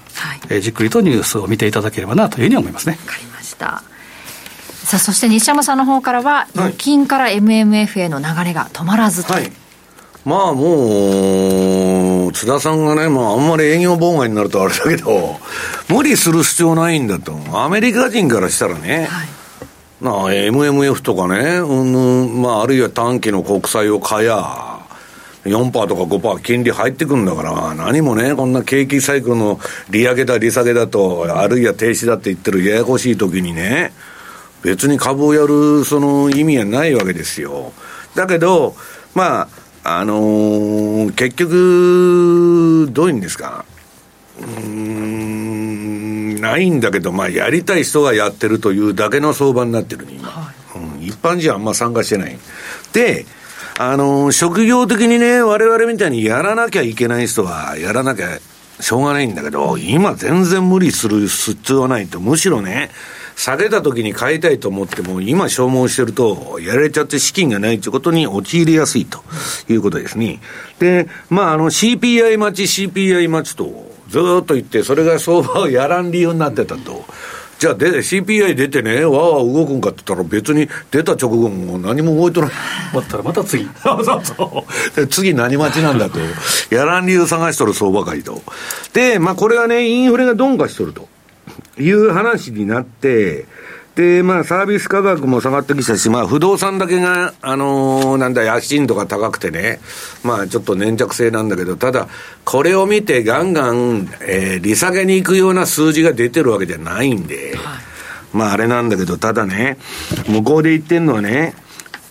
[0.51, 2.99] えー、じっくりとニュースを見ていただければなというふうに思いますね。
[3.07, 3.83] わかりました。
[4.85, 9.35] さあ、そして西山さんの方からは、預金から MMF への流れが止まらずと。
[9.35, 9.53] はい、
[10.25, 15.39] まあもう、津田さんがね、まああんまり営業妨害になるとあれだけど、
[15.89, 17.39] 無理する必要ないんだと。
[17.53, 19.38] アメリカ人からしたらね、はい
[20.01, 24.79] なあ、MMF とかね、うん、まあ、あるいは短期の国債を買や、
[25.45, 29.59] 4%とか5%金利入ってくるんだから、何もね、こんな景気サイクルの
[29.91, 33.93] 利上げだ、利下げだと、あるいは停止だって言ってるややこしい時にね、
[34.63, 37.73] 別に株をやるその意味はないわけですよ。
[38.15, 38.77] だけど、
[39.15, 43.65] まあ、あのー、結局、どういうんですか。
[46.39, 50.29] うん、ないんだけど、まあ、やりたい人がやってるというだけの相場になってる今。
[50.29, 52.39] はい、うん、一般人はあんま参加してない。
[52.93, 53.27] で、
[53.79, 58.39] あのー、職業的にね、我々みたいにやらなきゃいけない人は、やらなきゃ
[58.81, 62.21] しょうがないんだけど、今全然無理する必要はないと。
[62.21, 62.91] むしろね、
[63.37, 69.23] 下げた時に買いたいと思っても、今消耗してると、やられちゃって資金がないということに陥りやすいと
[69.69, 70.41] いうことですね。
[70.81, 77.05] で、まあ、あの CPI 待ち、CPI 待ちと、ずっと言って、それが相場をやらん理由になってたと。
[77.59, 82.51] じゃあで、CPI 出てね、わーわー動くんかって言ったら、別に出た直後も何も動いてない。
[82.95, 83.69] 待ったらまた次。
[83.83, 84.65] そうそうそ
[84.97, 85.07] う。
[85.09, 86.21] 次何待ちなんだと。
[86.71, 88.43] やらん理由探しとる相場会と。
[88.93, 91.09] で、まあこれはね、インフレが鈍化しとると。
[91.81, 93.47] いう話になって、
[93.99, 99.81] で、まあ、サービス価格も下がってきたし、まあ、不動産だけが、あのー、なんだ、家賃とか高くてね、
[100.23, 102.07] まあ、ちょっと粘着性なんだけど、ただ、
[102.45, 107.77] これを見てガンガン、えー、利下げに行くような数字が出てるわけじゃないんで、はい、
[108.33, 109.79] まあ、あれなんだけど、ただね、
[110.29, 111.55] 向こうで言ってんのはね、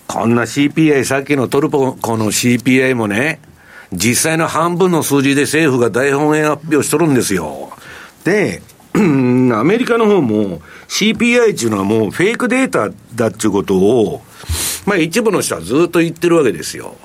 [0.08, 1.95] こんな CPI、さっきのトルコの
[2.34, 3.39] CPI もね、
[3.93, 7.71] 実際の半分の数字で政府が大本営発表しとるんですよ。
[8.26, 8.62] で、
[8.98, 14.22] アメリカの方も CPI っていうのはもうフェイクデータだっていうことを、
[14.86, 16.96] まあ一部の人はずっと言ってるわけですよ。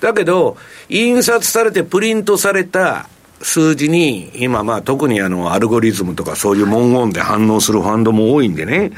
[0.00, 0.56] だけど、
[0.88, 3.08] 印刷されてプリントされた
[3.42, 8.92] 数字に、今まあ特にあのアルゴリズムとかそういう文言で反応するファンドも多いんでね、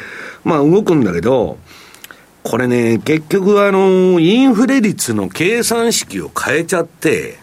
[0.45, 1.59] まあ動くんだけど、
[2.43, 7.38] これね、結局あの、インフレ率の計算式を変えちゃって、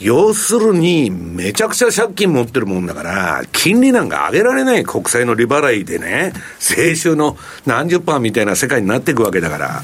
[0.00, 7.36] 要するに、めちゃくちゃ借金持ってるもんだから、金利なんか上げられない国債の利払いでね、税収の
[7.66, 9.82] 何十パーみたいな世界になっていくわけだから。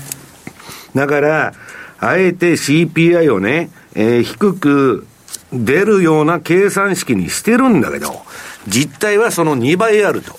[0.95, 1.53] だから、
[1.99, 5.07] あえて CPI をね、えー、低く
[5.53, 8.23] 出るような計算式にしてるんだけど、
[8.67, 10.33] 実態はその2倍あると。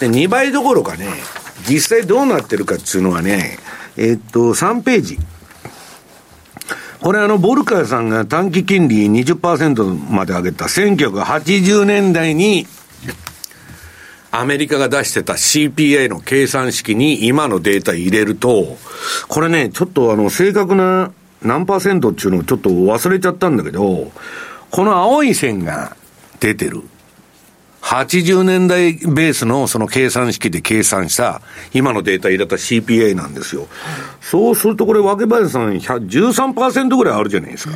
[0.00, 1.06] で、2倍どころかね、
[1.68, 3.58] 実際どうなってるかっていうのはね、
[3.96, 5.18] えー、っと、3ページ。
[7.00, 12.66] これあの、ボルカーさんが短期金利20%まで上げた1980年代に、
[14.30, 18.76] アメリカが出してた CPI の計算式に今のデータ入れると、
[19.28, 24.12] これね、ちょっとあの、正確な何パーセントっていうのをちょっと忘れちゃったんだけど、
[24.70, 25.96] この青い線が
[26.40, 26.82] 出てる。
[27.88, 31.40] 80年代ベースのその計算式で計算した
[31.72, 33.66] 今のデータ入れた CPA なんですよ。
[34.20, 37.74] そうするとこれ、若林さん13%ぐらいあるじゃないですか。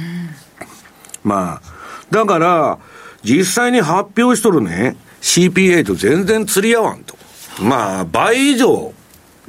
[1.24, 1.72] まあ、
[2.10, 2.78] だから、
[3.24, 7.16] 実際に発表しとるね、CPA と全然釣り合わんと。
[7.62, 8.92] まあ、倍以上、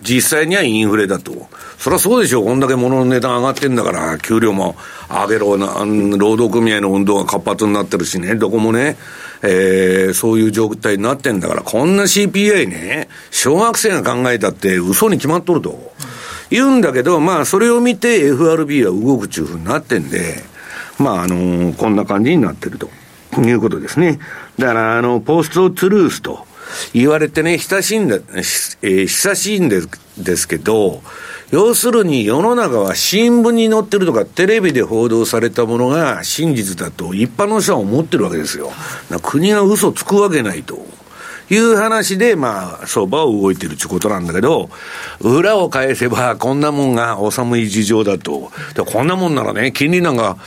[0.02, 1.50] 実際にはインフレだと。
[1.78, 2.46] そりゃそうでしょう。
[2.46, 4.78] こんだけ物の値段上がってんだから、給料も
[5.10, 5.84] 上げろな、
[6.18, 8.96] 労働組合の運動が活発になってるしね、どこもね、
[9.44, 15.94] えー、そういう状態になってんだから、こんな CPI ね、小学生が考えたって嘘に決まっとると。
[16.50, 20.36] 言うんだけど、まあ、それを見て FRB は動くっていうふうになってんで、
[21.00, 22.90] まあ、あのー、こんな感じになってると
[23.42, 24.20] いうことですね。
[24.58, 26.46] だから、あの、ポストトゥルースと
[26.94, 31.02] 言われてね、親しいんだ、えー、久しいんですですけど、
[31.54, 38.72] 要するに世の中は新聞に載ってるとかテレビで報道されたものが真実だと一般の人は思ってるわけですよ。
[39.22, 40.84] 国が嘘つくわけないと。
[41.52, 44.70] いう話で、まあ、相場を動いてるってことなんだけど、
[45.20, 48.50] 裏を返せば、こんなもんがお寒い事情だと。
[48.86, 50.38] こんなもんならね、金利なんか、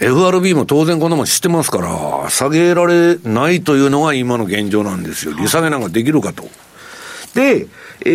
[0.00, 5.32] FRB も当然こんなもん知ってますから、下げられないというのが今の現状なんですよ。
[5.38, 6.44] 利下げなんかできるかと。
[7.34, 7.66] で、
[8.04, 8.10] え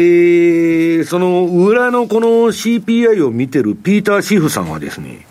[1.01, 5.25] ー、その裏のこの CPI を見てるピーター・シフさんはですね、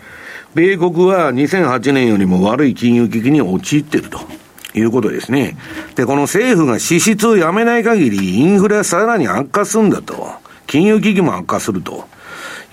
[0.55, 4.19] 米国は2008年よりも悪い金融危機に陥ってると。
[4.75, 5.57] いうことですね。
[5.95, 10.29] で、この政府が支出をやめない限り、インフレはさらに悪化するんだと。
[10.67, 12.07] 金融危機も悪化すると。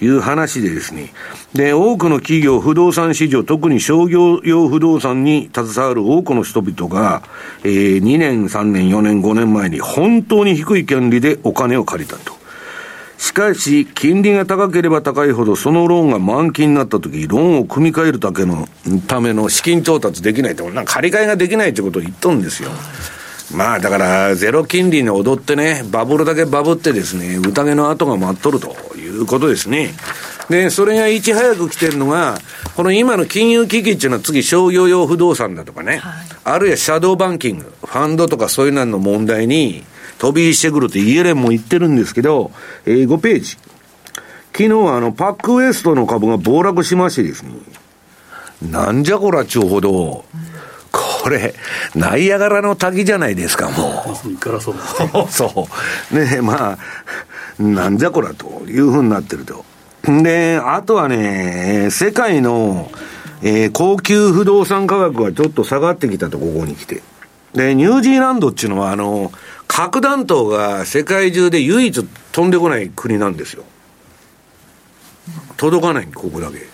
[0.01, 1.13] いう話でですね。
[1.55, 7.23] で、多くの企業、不動産市場、特に商業用不動産に携わる多くの人々が、
[7.65, 12.37] えー、2年、3年、4年、5年前に本当に低い権利でお金を借りたと。
[13.19, 18.69] しかし、金利が高ければ高いほど、そのローンが満期になったとき、ローンを組み替えるだけの
[19.07, 22.71] ための資金調達できないって、なんか借り換えができないってことを言っとんですよ。
[23.55, 28.77] まあだから、ゼロ金利に踊ってね、バブルだけバブってですね、宴の後が待っとると
[29.17, 29.95] いうことですね。
[30.49, 32.39] で、それがいち早く来てるのが、
[32.77, 39.85] この今の金融危機っていうのは次商業用不動産だとかね、はい、あるいはシャドーバンキング、ファンドとかそういうのの問題に
[40.19, 42.51] 飛びしてくるってイエレンも言ってるんですけど、
[42.85, 43.57] えー、5ページ。
[44.53, 47.53] 昨日はあの、パックウエストの株が暴落しましてですね、
[48.63, 50.25] なんじゃこらちゅうほど、
[50.93, 51.55] これ、
[51.95, 54.05] ナイアガラの滝じゃないですか、も
[55.29, 55.69] う そ
[56.11, 56.19] う。
[56.19, 56.79] ねまあ、
[57.59, 59.65] なんじゃこらというふうになってると。
[60.07, 62.91] で、あとはね、世界の、
[63.43, 67.03] えー、高級不動産価格がちょっと下がってきたと、ここに来て。
[67.55, 69.33] で、ニュージーランドっていうのは、あの、
[69.67, 73.65] 核弾頭が世界中で唯一飛んでこない国なんですよ。
[75.57, 76.67] 届かない、ここだけ。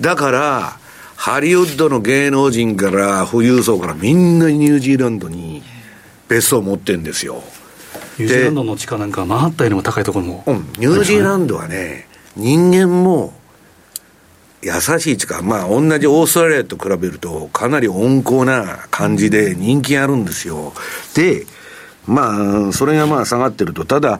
[0.00, 0.78] だから、
[1.16, 5.62] ハリウッドの芸能人から富裕層からみんなニュージーランドに
[6.28, 7.42] 別荘を持ってんですよ。
[8.18, 10.44] ニュージーランドの地価なんかマンハッタンよりも高いところも。
[10.46, 13.32] うん、ニュージーランドはね、人間も
[14.62, 20.72] 優しい地か、まあ同じオーストラリアと比べるとかなり温厚な感じで人気あるんですよ。
[21.14, 21.46] で、
[22.06, 24.18] まあ、それがまあ下がってると、ただ、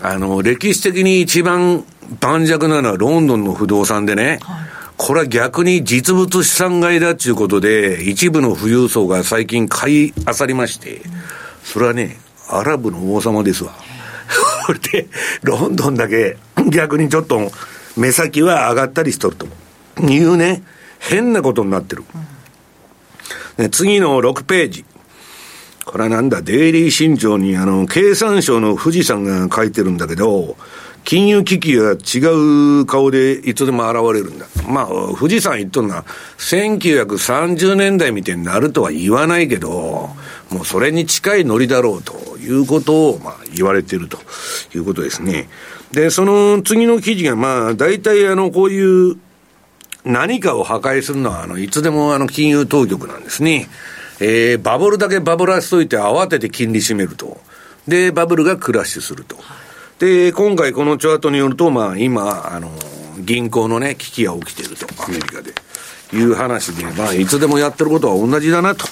[0.00, 1.84] あの、歴史的に一番
[2.20, 11.02] 盤石なのはロンドンの不動産でね、はい、これは逆に実物資産買いだっていうことで、一部の富裕層が最近買い漁りまして、
[11.64, 12.16] それはね、
[12.48, 13.72] アラブの王様ですわ。
[14.66, 15.08] こ れで、
[15.42, 16.36] ロンドンだけ
[16.68, 17.50] 逆にちょっと
[17.96, 19.46] 目先は上がったりしとると
[20.02, 20.62] いうね、
[20.98, 22.04] 変なことになってる。
[23.58, 24.84] ね、次の6ページ。
[25.84, 30.56] これはなんだ、デイリー新潮にあの、経産省の富士山が書いてるんだけど、
[31.06, 34.46] 金融危機が違う顔でいつでも現れるんだ。
[34.68, 36.02] まあ、富士山言っとんのは、
[36.38, 40.10] 1930年代みたいになるとは言わないけど、
[40.50, 44.18] もうそれに近いノリだろうということを、まあ、言われてると
[44.74, 45.48] いうことですね。
[45.92, 49.16] で、その次の記事が、まあ、大体あの、こういう、
[50.04, 53.68] 何かを破壊するのは、あの、いつでもあの、金融当局なんですね。
[54.18, 57.38] えー、バブルだけバブらしといて慌てて金利締めると。
[57.86, 59.36] で、バブルがクラッシュすると。
[59.98, 62.70] で、今回このチャートによると、まあ今、あの、
[63.18, 65.52] 銀行のね、危機が起きてると、アメリカで。
[66.12, 68.86] いう話で、まあいつでもやってることは同じだなと。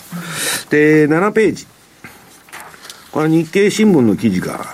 [0.71, 1.67] で、7ページ。
[3.13, 4.67] これ日経新聞の記事が、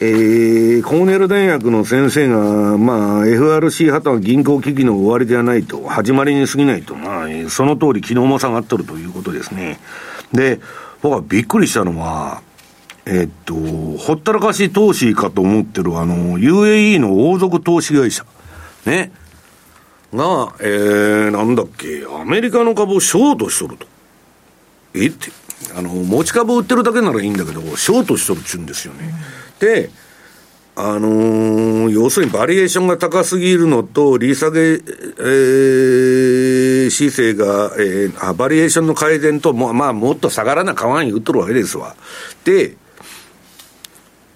[0.00, 9.78] えー、コーネル大学の先生が、まあ、FRC 破綻銀行危機の終わりではないと、始まりに過ぎないと、まあ、その通り昨日も下がっとるということですね。
[10.32, 10.58] で、
[11.00, 12.42] 僕はびっくりしたのは、
[13.06, 18.24] えっと、ほったらかし投資かと思ってる、あの、UAE の王族投資会社、
[18.86, 19.12] ね、
[20.14, 23.86] が、えー、なんだっけ、アメリカの株をショートしとると。
[24.94, 25.30] えって、
[25.76, 29.12] あの、持ち株売ってるだけならいいんだけど、ショートしとるっちゅうんですよね。
[29.58, 29.90] で、
[30.76, 41.94] あのー、要するにバリエーションが高すぎるのと、利下げ、えー、姿勢が、えー、あバリエーションの改善と、もまあ、もっと下がらなかわん言っとるわけですわ。
[42.44, 42.76] で、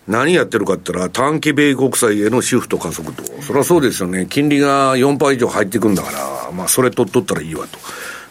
[0.09, 3.23] 何やってるかって言ったら、短期米国債へのシフト加速と。
[3.42, 4.27] そりゃそうですよね。
[4.29, 7.79] 金利が4%以上入ってくんだから、まあ、それ取っとったらいいわと。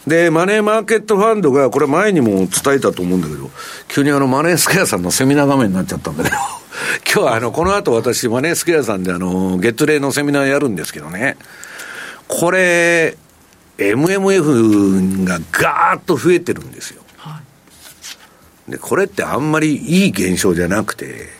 [0.08, 3.50] で、マネーマーケットファンドが、これ前にも伝えたと思うんだけど、
[3.86, 6.36] 急にあの、マネースクエアさんのセミナー画面になっちゃったんだけど。
[7.06, 11.36] 今日はあの、この後私、マネースクエアさんであの、ゲットレイのセミナーやるんですけどね、
[12.26, 13.16] これ、
[13.78, 17.02] MMF がガーッと増えてるんですよ。
[17.16, 17.40] は
[18.68, 21.37] い、で、これってあんまりいい現象じゃなくて、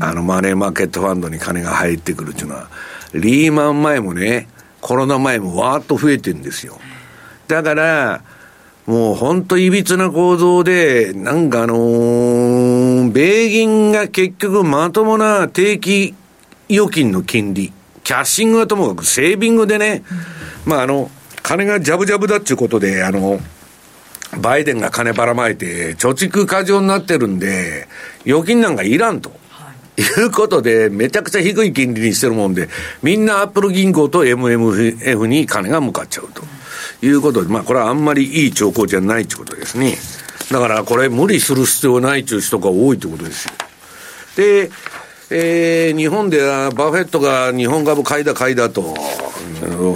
[0.00, 2.68] あの、マネーマーケットファンドに金が入ってくるっていうのは、
[3.14, 4.48] リーマン前もね、
[4.80, 6.78] コロナ前もわーっと増えてるんですよ。
[7.48, 8.22] だから、
[8.86, 16.14] もう本当いびつな構造で、なんかあのー、米銀が結局まともな定期
[16.70, 17.72] 預金の金利、
[18.04, 20.04] キャッシングはともかくセービングでね、
[20.64, 21.10] まああの、
[21.42, 23.40] 金がジャブジャブだっていうことで、あの、
[24.40, 27.88] バイデンが金ばらまいて、貯蓄過剰になってるんで、
[28.26, 29.32] 預金なんかいらんと。
[29.98, 32.68] いうことで、めちゃくちゃ低い金利にしてるもんで、
[33.02, 36.42] みんなアップル銀行と MMF に金が向かっちゃうと。
[37.02, 39.96] いうことで、まあ、これはあんまりいい兆候じゃないということですね。
[40.50, 43.52] だから、これ無理する必要ないという人が多いということですよ。
[44.36, 44.70] で、
[45.30, 48.94] えー、日本ではバフェットが日本株買いだ買いだと、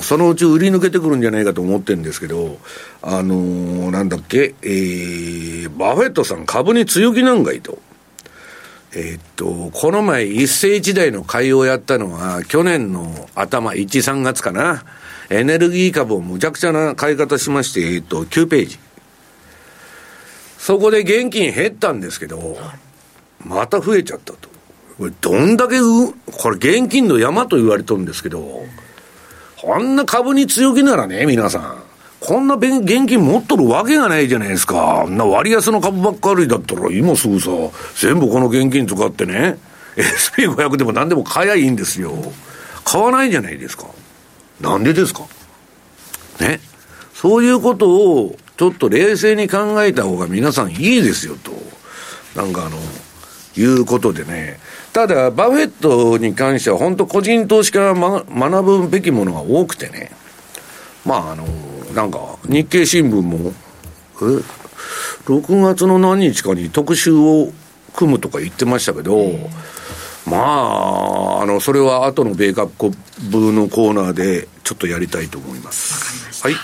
[0.02, 2.58] そのうち売り抜けてくるんじゃないかと思ってるんですけど、
[3.00, 7.78] あのー、なんだっけ、えー、バフェットさん株に強気なんかいと。
[8.94, 14.84] え、っと、この前一世一代の買いをやったのは、去年の頭、1、3月かな。
[15.30, 18.78] エネルギー株をむちゃくちゃな買い方しまして、えっと、9ページ。
[20.58, 22.58] そこで現金減ったんですけど、
[23.44, 24.48] また増えちゃったと。
[24.98, 28.62] これどんだけう、これ現金の山と言われとるんですけど、
[29.56, 31.91] こんな株に強気ならね、皆さん。
[32.24, 35.06] こんな現金持っとるわけがないじゃないですか。
[35.08, 37.50] な割安の株ばっかりだったら、今すぐさ、
[37.96, 39.58] 全部この現金使ってね、
[39.96, 42.12] SP500 でも何でも買えばいいんですよ。
[42.84, 43.86] 買わないじゃないですか。
[44.60, 45.22] なんでですか？
[46.40, 46.60] ね？
[47.12, 51.50] そういうことを、ちょっと冷静に考えた方が皆さんいいですよと。
[52.40, 52.78] なんかあの、
[53.56, 54.60] いうことでね。
[54.92, 60.12] ただ、バフェットに関しては本当個人投資家が、ま、学ぶべきものが多くてね。
[61.04, 61.44] まああの、
[61.94, 63.52] なんか日経新聞も、
[64.16, 64.24] え
[65.26, 67.52] ?6 月の何日かに特集を
[67.94, 69.32] 組むとか言ってましたけど、
[70.26, 72.94] まあ、あの、それは後の米国
[73.30, 76.42] 部のコーナーでちょっとやりたいと思います。
[76.42, 76.54] はい。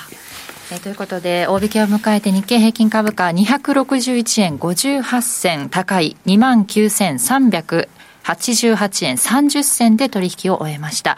[0.70, 7.88] えということで、大引けを迎えて日経平均株価261円58銭高い29,300
[8.34, 11.16] 88円30銭で取引を終えました。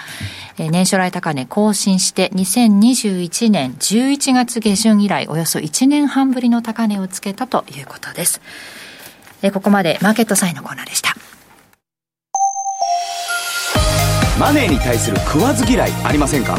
[0.59, 8.41] えー、年初来高値更新して2021年11月下旬以来およそ1年半ぶりの高値をつけたということです。
[9.43, 11.15] えー、ここまでマーケットサインのコーナーでした。
[14.39, 16.59] マネーに対する食わず嫌いありませんか？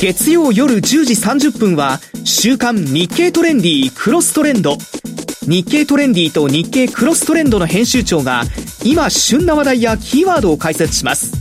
[0.00, 4.76] 月曜夜10時30分は週刊日経トレンディクロストレンド。
[5.42, 8.42] 日経トレンディと日経クロストレンドの編集長が
[8.84, 11.32] 今旬な話題やキーワードを解説します。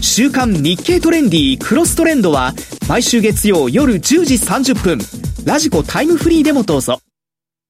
[0.00, 2.54] 週刊日経トレンディクロストレンドは
[2.88, 4.98] 毎週月曜夜10時30分、
[5.44, 7.00] ラジコタイムフリーでもどうぞ。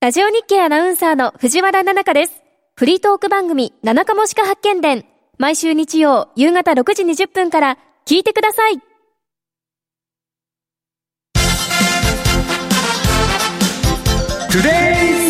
[0.01, 2.33] ラジオ日経アナウンサーの藤原奈々香です。
[2.77, 5.05] フリートーク番組、七日もしか発見伝。
[5.37, 8.88] 毎週日曜夕方6時20分から聞いてください。
[14.59, 15.28] Today's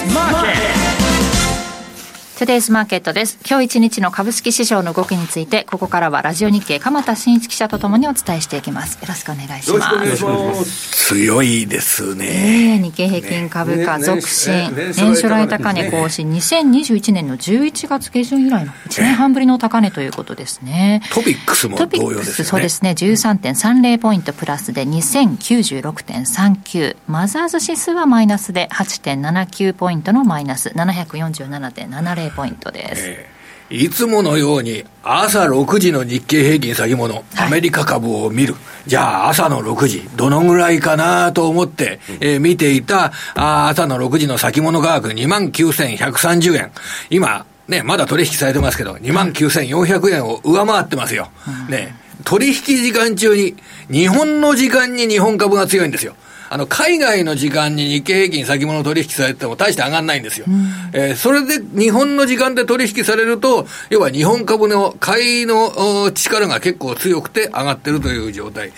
[2.39, 3.37] トゥデイズマーケットです。
[3.45, 8.95] 今日一日の株式市場の動きについて、ここからはラジオ日経鎌田新一記者とともにお伝えしていきます。
[9.03, 9.71] よろしくお願いします。
[9.73, 11.17] よろしくお願いします。
[11.17, 12.79] 強いですね。
[12.79, 21.03] ね日経平均株価続伸、年初来高値更新、2021年の11月下旬以来の1年半ぶりの高値ということですね。
[21.13, 22.47] トピックスも同様ですね。
[22.47, 22.91] そうですね。
[22.91, 26.95] 13.30ポイントプラスで2096.39。
[27.09, 33.05] マザーズ指数はマイナスで8.79ポイントのマイナス747.70ポイントです。
[33.07, 33.39] えー
[33.71, 38.55] いつものように朝6時の日経平均先物、アメリカ株を見る。
[38.87, 46.71] じゃあ朝の6時、どのぐらいかなと思って、えー、見ていたあ朝の6時の先物価格29,130円。
[47.11, 51.29] 今、ね、まだ取引されてますけど、29,400円を上回ってますよ。
[51.69, 53.55] ね、取引時間中に、
[53.91, 56.15] 日本の時間に日本株が強いんですよ。
[56.51, 60.47] あの、海外の時間に日経平均先物取引されても大して上がらないんですよ。
[60.49, 68.73] うん、えー、それで日本の時間で取引されると、要は日本株の買いの力が結構強くて上がってるという状態。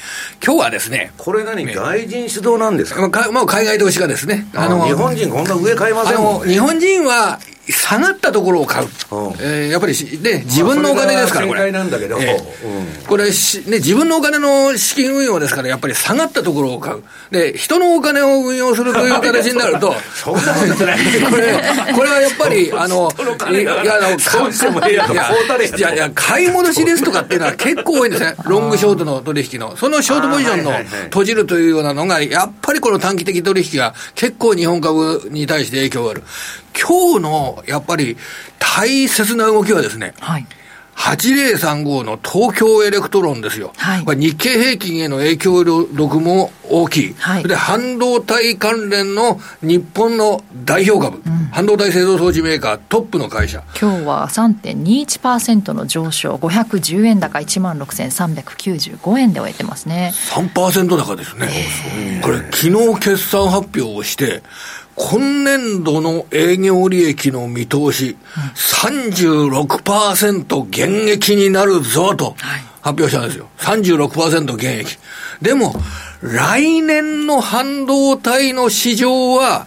[0.44, 1.12] 今日はですね。
[1.16, 4.46] これ何外人主導なんですか、まあ、海外投資家ですね。
[4.54, 7.38] あの、日本人こんな上買いませんもん、ね、日本人は、
[7.72, 8.88] 下がったところを買う、
[9.40, 20.98] えー、やっぱりね、自分のお金ですから、これ、なんだけど、えー、これね、自分のお金の資金運用ですから、やっぱり下がったところを買う、で人のお金を運用するという形になると、 そんなことない。
[21.30, 23.12] これ、これはやっぱり、 あの、
[23.50, 23.82] いや、
[25.66, 30.72] いやいや、買い戻しですとかっていうのは結構多いんですね、ロングショートの取引の、そのショートポジションの
[31.04, 36.22] 閉じるというようなのが、やっぱりこの短期的取引が結構日本株に対して影響がある。
[36.78, 38.16] 今日のやっぱり
[38.58, 40.46] 大切な動きはですね、はい、
[41.00, 43.72] 8035の東京エレクトロンですよ。
[43.78, 47.14] はい、これ日経平均への影響力も大きい。
[47.14, 53.62] はい、で、半導体関連の日本の代表株、うん、半導体製造装置メーカートップの会社。
[53.80, 60.12] 今日は3.21%の上昇、510円高1万6395円で終えてますね。
[60.14, 62.20] 3%高ですね。
[62.22, 64.42] これ昨日決算発表をして、
[65.02, 68.18] 今年度の営業利益の見通し、
[68.54, 72.36] 36%減益になるぞと
[72.82, 73.48] 発表したんですよ。
[73.58, 74.98] 36%減益。
[75.40, 75.74] でも、
[76.20, 79.66] 来年の半導体の市場は、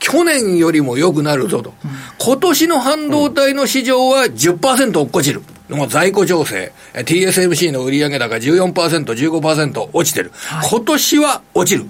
[0.00, 1.72] 去年よりも良くなるぞと。
[2.18, 5.42] 今年の半導体の市場は10%落っこちる。
[5.70, 10.30] もう在庫調整、TSMC の売上高14%、15%落ちてる。
[10.70, 11.86] 今年は落ちる。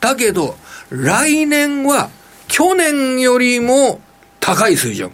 [0.00, 0.56] だけど、
[1.02, 2.08] 来年は
[2.46, 4.00] 去年よりも
[4.38, 5.10] 高い水準。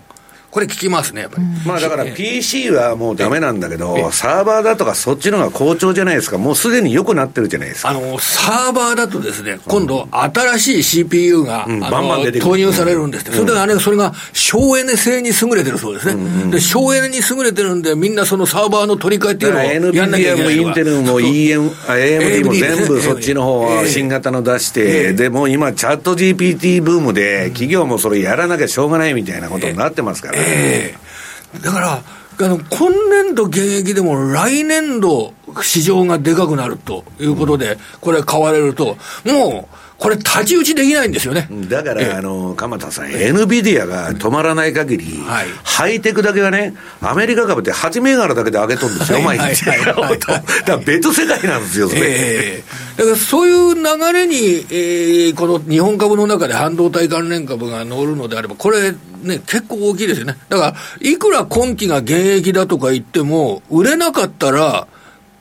[0.51, 1.45] これ聞きますね、やっぱり。
[1.65, 6.39] まあだから PC はもうダメなんだけど、サーバーだとかそっちのが好調じゃないですか。
[6.39, 7.91] もうすでに良くなってるじゃないですか。
[7.91, 11.85] あの、サーバーだとですね、今度新しい CPU が、うん。
[11.85, 13.37] あのバンバン出て投入されるんですって。
[13.37, 16.51] それであれ、それが省エネ性に優れてるそうですね。
[16.51, 25.15] で、省エネに優れてるんで、みんなそのサーバーの取り替えっていうのをやんなきゃいけないとかインテルも AMD も全部そっちの方新型の出しええ。
[25.15, 30.95] て、でもう今チャット GPT ブームで企業もそれやらなきゃしょうがないみたいなことになってますからえ。
[30.95, 31.01] ええ
[31.59, 32.03] だから、
[32.47, 41.47] あの、今年度現役でも来年度市場がでかくなるということで、これ買われると、もう、これ太刀打ちできないんですよね。
[41.69, 49.65] だから、ええあの、鎌田さん、NVIDIA が止まらない限り、はいハイテクだけはね、アメリカ株って8銘柄だけで上げとるんですよ、はい毎日。
[49.67, 52.01] だから別世界なんですよ、それ。
[52.03, 52.65] ええ
[52.97, 58.93] だからそういう流れに、えーこの日本株の中で半導体関連株が乗るのであれば、これ
[59.23, 60.37] ね、結構大きいですよね。
[60.49, 64.87] だから、いくら今期が現役だとか言っても、売れなかったら、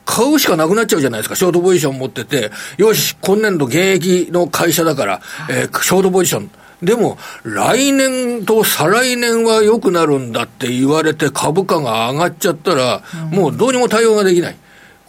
[0.10, 1.36] 買うしかなくなっちゃうじゃないですか。
[1.36, 6.50] ショートポジション持ってて、よし、今年度減益の会社だから、えーショートポジション。
[6.82, 14.56] でも、来年と再来年は良くなるんだって言われて株価が上がっちゃったら、もうどうにも対応ができない。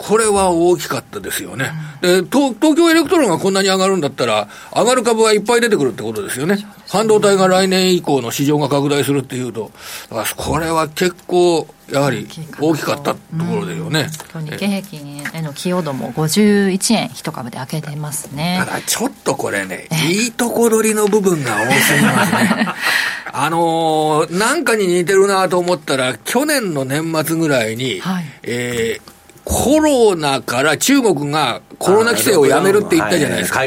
[0.02, 1.72] これは大きかったですよね。
[2.00, 6.56] で、東東京エレクトロンがこんなに上がるんだったら、上がる株はいっぱい出てくるってことですよね。
[6.88, 9.70] 半導体が来年以降の市場が拡大するっていうと、
[10.08, 12.26] だからこれは結構、やはり
[12.58, 14.08] 大きかったところですよね。
[14.32, 22.66] 今日日経平均への寄与度も51円一株で開けてますねただちょっとこれね、いいとこ取りの部分が多すぎますね。
[23.32, 33.60] あのーなんかに似てるなと思ったら、去年の年末ぐらいに、はいえーコロナから中国がコロナ規制をやめるって言ったじゃないですか。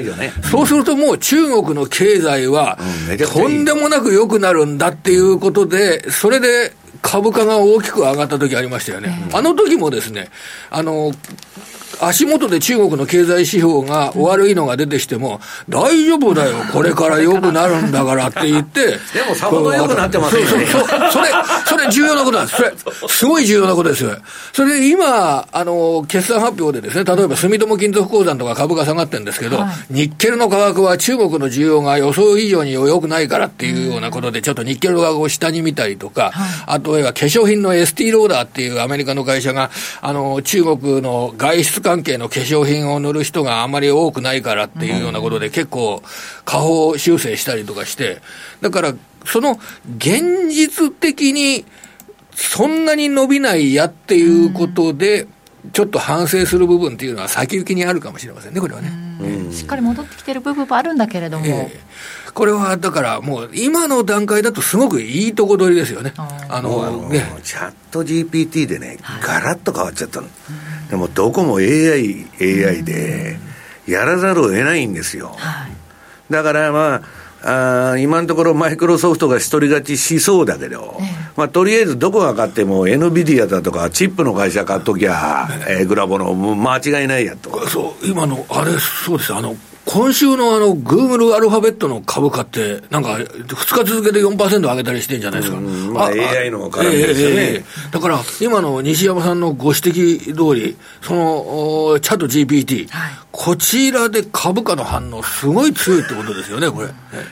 [0.43, 2.77] そうするともう中国の経済は
[3.33, 9.29] とんでもなく良くなるんだっていうことで、それで株価が大きく上がった時ありましたよね。
[9.33, 10.29] あの時もですね、
[10.69, 11.11] あの、
[12.07, 15.39] 足元で中国の経済指標が悪いのが出てきても、
[15.69, 18.87] 大丈夫だよ、これから良くなるんだからって言って。
[19.13, 20.65] でもさほど良くなってませんよね。
[20.65, 21.11] そうそうそう。
[21.11, 21.27] それ、
[21.65, 22.57] それ重要なことなんです。
[22.57, 22.73] それ、
[23.09, 24.03] すごい重要なことです。
[24.03, 24.17] よ。
[24.53, 36.31] それで今、あの、決算発表でですね、例えば住友金属鉱山とか株が下がってるんですけど、ニッケルの価格は中国の需要が予想以上に良くないからっていうようなことで、ちょっとニッケルの価格を下に見たりとか、
[36.65, 46.01] あとは化粧品のエスティローダーっていうアメリカの会社が、あの、中国の外出関係の化粧品を塗る人があまり多くないからっていうようなことで、結構、
[46.43, 48.21] 下方修正したりとかして、
[48.61, 48.93] だから、
[49.25, 49.59] その
[49.97, 51.65] 現実的に
[52.35, 55.27] そんなに伸びないやっていうことで、
[55.71, 58.91] ちょっと反省する部分っていうのは先行きにあるかもしれませんね、これはね。
[59.51, 61.79] しっかり戻ってきてる部分もあるんだけれども、ええ
[62.33, 66.13] これはだからもう今の段階だとすごくいいとこ取りですよね。
[66.17, 67.23] あのね。
[67.43, 70.27] チャット GPT でね、ガラッと変わっちゃったの。
[70.93, 73.39] でもどこも AI、AI で、
[73.87, 75.35] やらざるを得ないんですよ。
[76.29, 77.01] だからま
[77.41, 80.99] あ、あー今のところマイクロソフトが一人勝ちしそうだけど、
[81.35, 87.67] まあ、とりあえずどこが勝っても NVIDIA だとかチップの会社買っときゃ、えーグラボの間違いないやと。
[87.67, 89.55] そう、今の、あれ、そうです、あの、
[89.85, 95.59] 今週のあの、グーグルアルファベットの株価って、なんか、2日続けて4%上げたりしてんじゃないですか。
[95.59, 102.87] まあ AI の絡みですよねええええだから、今の西山さんのご指摘通り、その、おチャット GPT、
[103.31, 106.87] こちらで株価の反応、すごい強いってことですよね、これ。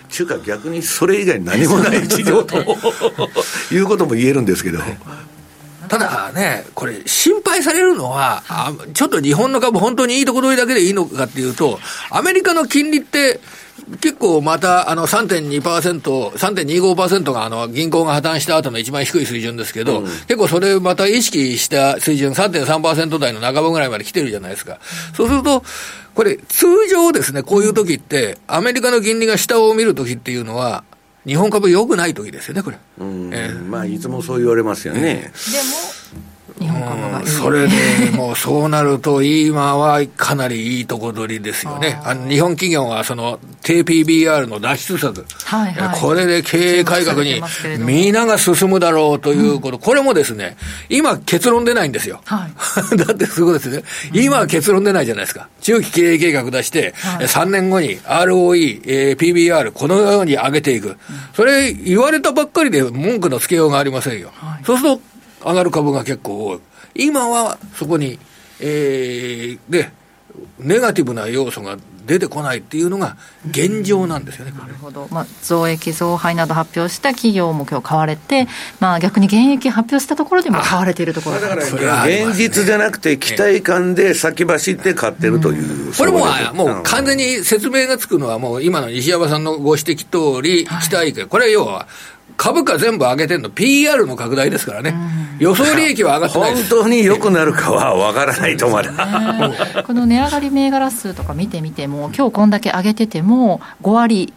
[0.09, 2.57] ちゅうか逆にそれ以外何もない市場と
[3.71, 4.79] いうことも言えるんですけど。
[5.91, 11.79] ただね、これ、心配されるのは、あちょっと日本の株、本当にいいとこ取りだけでいいのかっていうと、
[12.09, 13.41] アメリカの金利って、
[13.99, 15.59] 結構また、あの、3.2%、
[16.29, 24.79] 3.25%が、あの、銀行が破綻した後の一番低い水準ですけど、結構それまた意識した水準、3.3%台の半ばぐらいまで来てるじゃないですか。
[25.13, 25.61] そうすると、
[26.15, 30.85] これ、通常ですね、こういう時って、アメリカの金利が下を見る時っていうのは、
[31.25, 32.77] 日本株良くない時ですよね、これ。
[32.99, 35.31] うんええまあいつもそう言われますよね。
[36.61, 41.99] 日本株がいいそれでもうそうなると、今はかなりいいとこ取りですよね。
[42.03, 50.55] あの日本企業はその低 PBR の脱出策、はいはいこれで経営改革に注目されてますけれども皆が進むだろうということ、これもですね、
[50.89, 52.21] 今結論出ないんですよ。
[52.25, 52.51] はい
[52.97, 53.83] だってすごいですね。
[54.13, 55.47] 今は結論出ないじゃないですか。
[55.61, 60.97] 中期経営計画出して、はい3年後に ROE、えー PBR、このように上げていく。
[61.35, 64.31] それ言われたばっかりで文句のつけようがありませんよ。
[64.65, 65.01] そうすると
[65.43, 66.59] 上がる株が結構多い。
[66.95, 68.19] 今はそこに、
[68.59, 69.91] えー、で、
[70.59, 73.15] ネガティブな要素が出出てこないっていうのが
[73.49, 78.47] 現状なんですよね、なるほど、まあ、増益増配など発表した企業も今日買われて、
[78.79, 91.87] まあ、逆に減益発表したところでも買われているところだから現実じゃなくて期待感で先走って買ってるという、うん、これももう完全に説明がつくのはもう今の西山さんのご指摘通り期待感、これは要は
[92.41, 94.95] 株価全部上げてるの、PR の拡大ですからね、
[95.37, 99.83] 予想利益は上がってない本当に良くなるかは分からないとまだ。
[99.85, 104.33] この値上がり銘柄数とか見てみても、今日こんだけ上げてても、5割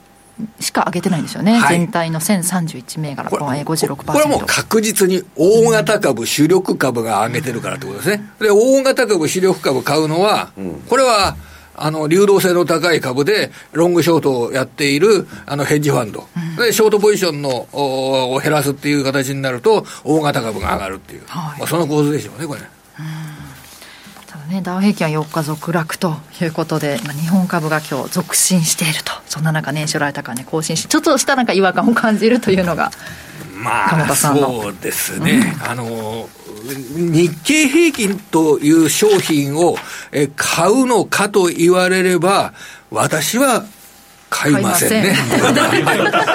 [0.61, 10.51] しか上げてないんですよね、はい、全体の1031銘柄、これ56%これはもう確実に大型株、主力株が上げてるからってことですね、で大型株、主力株買うのは、
[10.91, 11.37] これは、
[11.77, 16.27] あの、流動性の高い株で、ロングショートをやっている、あの、ヘッジファンド。
[16.37, 21.23] うん、で、ショートポジションの、を減らすっていう形になると、大型株が上がるっていう。
[21.27, 22.61] はい、まあ、その構図でしょうね、これ。
[24.49, 29.13] ね、ダウ平均は4日続落ということで、まあ、日本株が今日続伸していると。
[29.27, 32.91] そんな中、年初来高値更新し、ちょっとしたなんか違和感を感じるというのが、
[33.57, 35.55] まあ、そうですね。
[35.63, 36.29] うん、あの、
[36.97, 39.77] 日経平均という商品を
[40.37, 42.53] 買うのかと言われれば、
[42.91, 43.65] 私は
[44.35, 45.15] 買いませんね。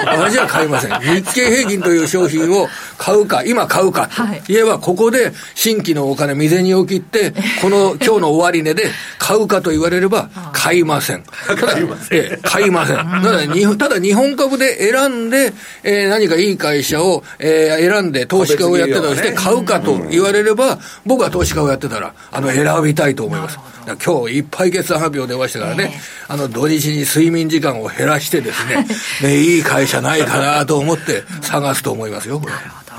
[0.07, 0.91] 私は買いません。
[1.01, 8.85] 日経平均という商品を買うか、今買うかと言えば、ここで新規のお金、未然にを切って、この今日の終値で
[9.17, 11.23] 買うかと言われれば、買いません。
[11.23, 12.39] 買いません。
[12.41, 12.97] 買いません。
[12.97, 15.51] ただ、ただ日本株で選んで、
[15.83, 23.59] えー、何かいい会社を、えー、選んで投資家をやってたとして、買うかと言われれば、僕は投資家をやってたら、あの、選びたいと思います。
[23.97, 28.85] 今日いっぱい決算発表出ましたからね、あの、土日に睡眠時間を減らしてですね、
[29.21, 32.53] ね、いい会社ないかなと思って探すと思いますよ、これ。
[32.53, 32.89] なるほど。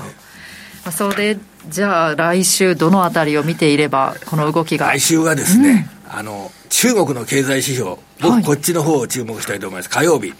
[0.83, 1.37] まあ、それ
[1.69, 9.89] じゃあ来週どのあたりを見ていればこの動きが来週はですね、うん、あの中国の経済指標僕、こっちの方を注目したいと思います。
[9.89, 10.33] 火曜日、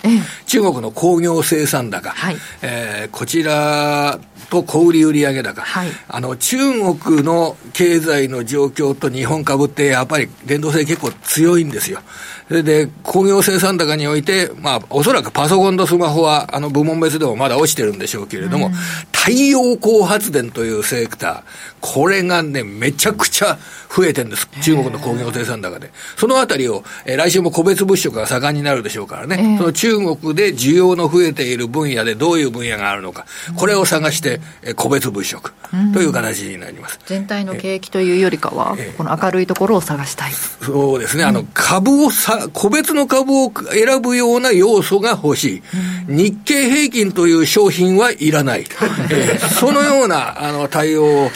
[0.45, 4.19] 中国の工業生産高、はい、えー、こちら
[4.49, 6.57] と小売売上高、はい、あの、中
[6.95, 12.01] 国の経済の状況と日本株ってやっぱり連動性結構強いんですよ。
[12.47, 18.73] それで、工業生産高において、まあ、おそらくパソコンとスマホは、あの、部門別でもまだ落ちてるんでしょうけれども、うん、
[19.11, 21.41] 太陽光発電というセクター、
[21.79, 23.57] これがね、めちゃくちゃ
[23.95, 24.49] 増えてるんです。
[24.61, 25.91] 中国の工業生産高で。
[26.21, 35.51] そのあたりを、えー、来週も個別物色が盛んになるでしょうからね、その中国で需要の増えている分野でどういう分野があるのか、これを探して、えー、個別物色
[35.95, 36.99] という形になります。
[37.07, 40.31] 全体の景気というよりかは、この明るいところを探したい。
[40.31, 45.63] そうですね、あの、株をさ、個別の株を選ぶような要素が欲しい。
[46.07, 48.65] 日経平均という商品はいらない。
[49.09, 51.31] えー、そのような、あの、対応を、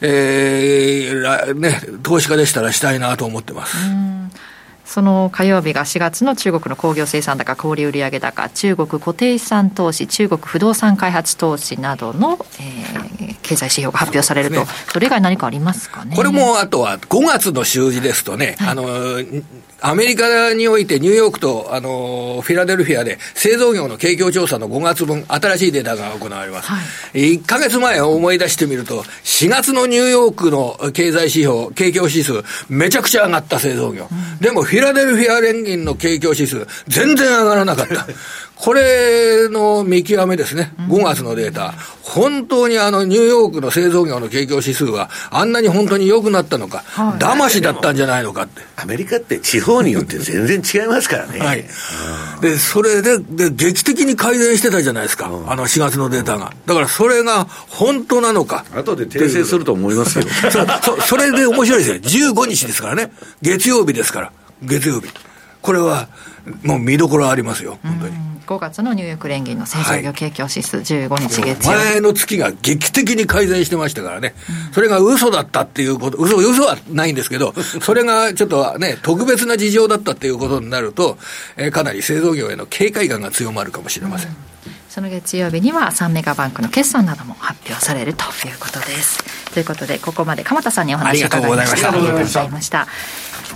[0.00, 3.76] えー、ね、投資家でしたらしたいなと思ってます。
[4.90, 16.16] その火曜日が4月の中国の工業生産高、小売売上高、中国固定資産投資、中国不動産開発投資などの、えー、経済指標が発表されると、ね、それ以外何かありますかね？
[16.16, 18.82] これもあとは5月の数字ですとね、はい、あの、
[19.82, 26.68] アメリカにおいてニューヨークと、あの、フィラデルフィアで製造業の景況調査の5月分、新しいデータが行われます。
[26.68, 26.78] は
[27.14, 34.08] い、1ヶ月前を思い出してみると、4月のニューヨークの経済指標、景況指数、めちゃくちゃ上がった製造業。
[34.10, 38.06] うん、でも、フィラデルフィア連銀の景況指数、全然上がらなかった。
[38.60, 48.60] これの見極めですね、5月のデータ、本当にあのニューヨークの製造業の景況指数は、あんなに本当に良くなったのか、はい、騙しだったんじゃないのかって。
[48.76, 51.38] アメリカって地方によって全然違いますからね。
[51.38, 51.64] はい、
[52.42, 56.52] で、それでで、劇的に改善してたじゃないですか、あの4月のデータが。
[56.66, 58.66] だからそれが本当なのか。
[58.74, 60.26] 後で訂正すると思いますよ。
[60.82, 64.32] そそそれで面白いですよ、15日ですからね、月曜日ですから、
[64.62, 65.08] 月曜日。
[65.62, 66.08] これは
[66.62, 68.30] もう見どころありますよ、本当に。
[68.46, 74.34] 5月のニューヨーク連銀の製造業景況指数、15日月曜前の月が劇的に改善してましたからね、
[74.66, 81.16] うん、それが嘘だったっていうこと、嘘嘘はないんですけど、 それがちょっとね、特別な事情だったっていうことになると、
[81.56, 84.30] えー、かなり製造業への警戒感が強まるかもしれません。
[84.30, 84.36] うん
[84.90, 89.39] その月曜日には3メガバンクの決算なども発表されるということです。
[89.52, 91.88] ということで、ここまで鎌田さんにお話を伺いました。
[91.88, 92.86] ありがとうございました。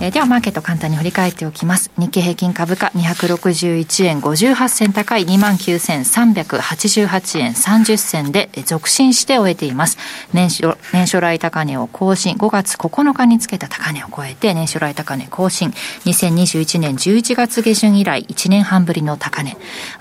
[0.01, 1.89] えー、ではマーケット簡単に振り返っておきます。
[1.97, 9.97] 日経平均株価261円58銭高い29,388円30銭で続伸して終えています。
[10.33, 12.35] 年初年初来高値を更新。
[12.35, 15.69] 5月9日につけた高値を超えて年初来高値更新。
[15.69, 19.55] 2021年11月下旬以来1年半ぶりの高値。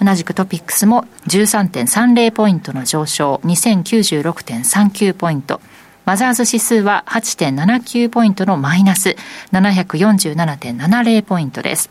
[0.05, 3.41] 同じくトピックスも13.30ポイントの上昇。
[3.45, 5.61] 2096.39ポイント
[6.05, 9.17] マザーズ指数は8.79ポイントのマイナス
[9.53, 11.91] 747.70ポイントです。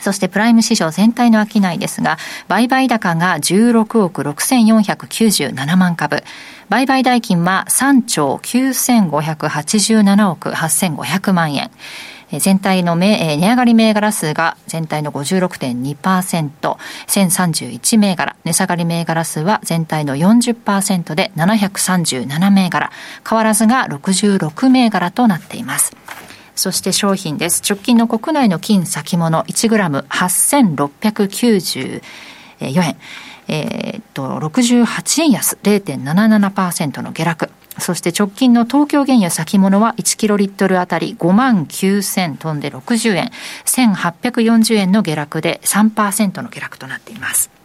[0.00, 2.16] そしてプライム市場全体の商いですが、
[2.48, 6.22] 売買高が16億6497万株。
[6.68, 11.70] 売買代金は3兆9587億8500万円。
[12.38, 16.76] 全体の値上がり銘柄数が全体の56.2%、
[17.06, 22.92] 1031銘柄、値下がり銘柄数は全体の40%で737銘柄、
[23.28, 25.96] 変わらずが66銘柄となっています。
[26.54, 27.62] そして商品です。
[27.68, 32.02] 直近の国内の金先物 1g8694
[32.60, 32.96] 円。
[33.48, 37.50] えー、っと、68円安0.77%の下落。
[37.78, 43.30] そして直近の東京原油先物は1キロリットルあたり5万9000トンで60円、
[43.64, 47.59] 1840円の下落で3%の下落となっています。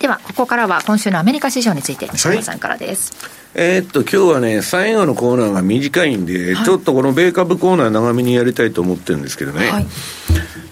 [0.00, 3.12] では、ここからは今週のアメリカ市場について、西山さんからです。
[3.20, 9.68] はいえー、っと、今日はね、最後のコーナーが短いんで、はい、ちょっとこの米株コーナー長めにやりたいと思ってるんですけどね。
[9.68, 9.86] はい、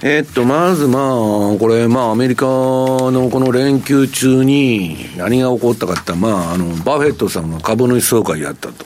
[0.02, 8.84] えー、っと、まずまあ、これ、まあ、アメリカのこの連休中に何が起こったかって、まあ、あの、バフェットさんが株主総会やったと。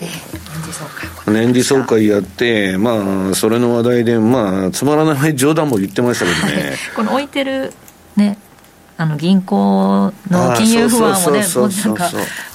[1.31, 6.77] 年次総会やって、まあ、それの話題で、まあ、つまらない冗談も言ってましたけどね。
[6.97, 7.75] この置いてる、
[8.17, 8.39] ね、
[9.03, 12.11] あの銀行の金融不安をね、もうなんか、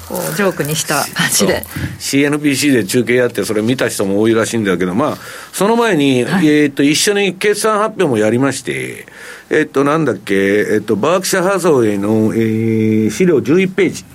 [0.08, 1.66] こうジョークにした感じで。
[2.00, 5.18] CNBC で中継やってそれ見た人も多いらしいんだけどまあ
[5.52, 9.06] その前に、はい、えー、っと一緒に決算発表もやりまして
[9.50, 14.06] えー、っとなんだっけえー、っとバークシャハザウェイの、えー、資料11ページ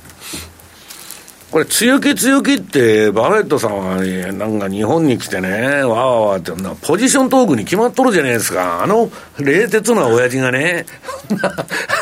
[1.53, 8.83] これ、強気強気って、バフェットさんはね、なんか日本に来てね、わーわーってな、ポジショントークに決まっとるじゃないですか。
[8.83, 10.87] あの、冷徹な親父がね、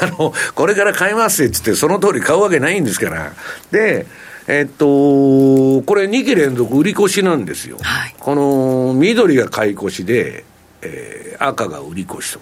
[0.03, 3.33] あの、これから買いますって言って、その通り買うわけないんですから。
[3.73, 4.07] で、
[4.47, 7.79] えっと、これ2期連続売り越しなんですよ。
[7.83, 10.45] はい、この、緑が買い越しで、
[10.83, 12.41] えー、赤が売り越しと。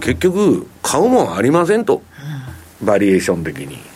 [0.00, 2.02] 結局、買うもんありませんと。
[2.80, 3.87] バリュエーション的に。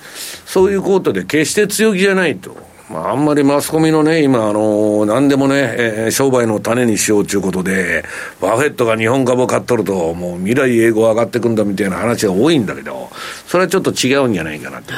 [0.52, 2.54] そういうことで決して強気じゃないと。
[2.90, 8.04] まあ、あんまりマスコミのね、今、あの、何でもね、えー、商売の種にしようということで、
[8.38, 13.08] バフェットが日本株を買っとると、もう未来永劫上がってくんだみたいな話が多いんだけど、
[13.46, 14.92] それはちょっと違うんじゃないかなと。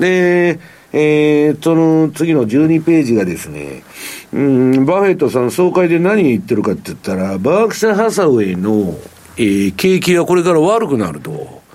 [0.00, 0.58] で、
[0.92, 3.84] えー、その次の12ページがですね、
[4.32, 8.98] うん、バフェットさん総会で何言ってるかって言ったら、バークシャハサウェイの、
[9.36, 11.67] えー、景気がこれから悪くなると。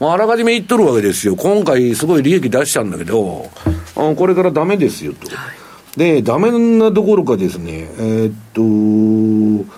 [0.00, 1.34] あらかじめ言っとるわけですよ。
[1.34, 3.50] 今回すごい利益出したんだけど、
[3.96, 5.28] あこれからダメですよと。
[5.96, 9.74] で、ダメなどころかですね、えー、っと、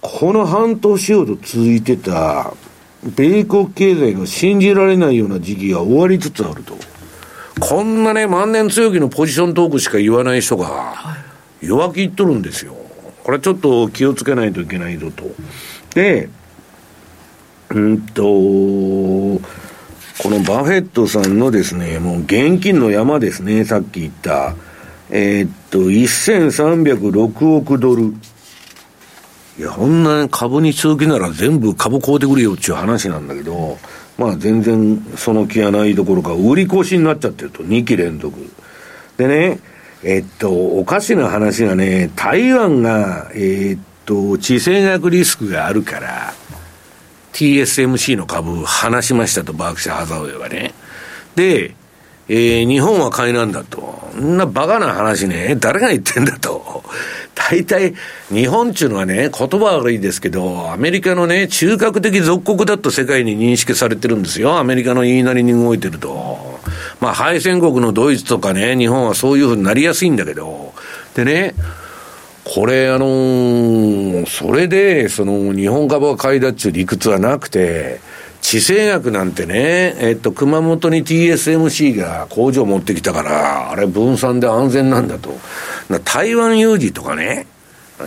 [0.00, 2.54] この半年ほど続いてた、
[3.02, 6.76] 米国経済が信じられないような時期が終わりつつあると。
[7.58, 10.94] こんなね、万年強気のポジショントークしか言わない人が、
[11.60, 12.76] 弱気言っとるんですよ。
[13.24, 15.24] これちょっと気をつけないといけないぞと。
[15.94, 16.28] で、
[17.70, 19.40] うんと、こ
[20.24, 24.54] のバフェットさんのですね、もう現金の山ですね、さっき言った。
[25.10, 28.12] えー、っと、1306億ドル。
[29.58, 33.78] いや、こんな株に続きなら全部株買うてくれよっていう話なんだけど、
[34.18, 38.36] まあ全然その気がないどころか、売り越しになっちゃってると、2期連続。
[39.16, 39.60] でね、
[40.02, 46.34] えっと、おかしな話がね、台湾が、えー、っと、地政学リスクがあるから、
[47.32, 50.72] TSMC の株離しましたと、バークシャーハザウェイはね。
[51.36, 51.74] で、
[52.28, 53.98] えー、日本は買いなんだと。
[54.16, 56.84] んなバカな話ね、誰が言ってんだと。
[57.34, 57.94] 大体、
[58.30, 64.58] 日本っていうのはね、言葉悪いですけど、アメリカのね、中核的属国だと世界に認識されてるんですよ。
[64.58, 66.60] アメリカの言いなりに動いてると。
[67.00, 70.72] まあ、敗戦国のドイツとかね、日本はそういうふうになりやすいんだけど。
[71.14, 71.54] でね、
[72.52, 78.00] これ、あのー、それで、その、日本株が買いだっちゅう理屈はなくて、
[78.42, 85.38] 地政学なんてね、えっと、熊本に TSMC が工場持ってきたから、あれ分散で安全なんだと。
[86.04, 87.46] 台湾有事とかね、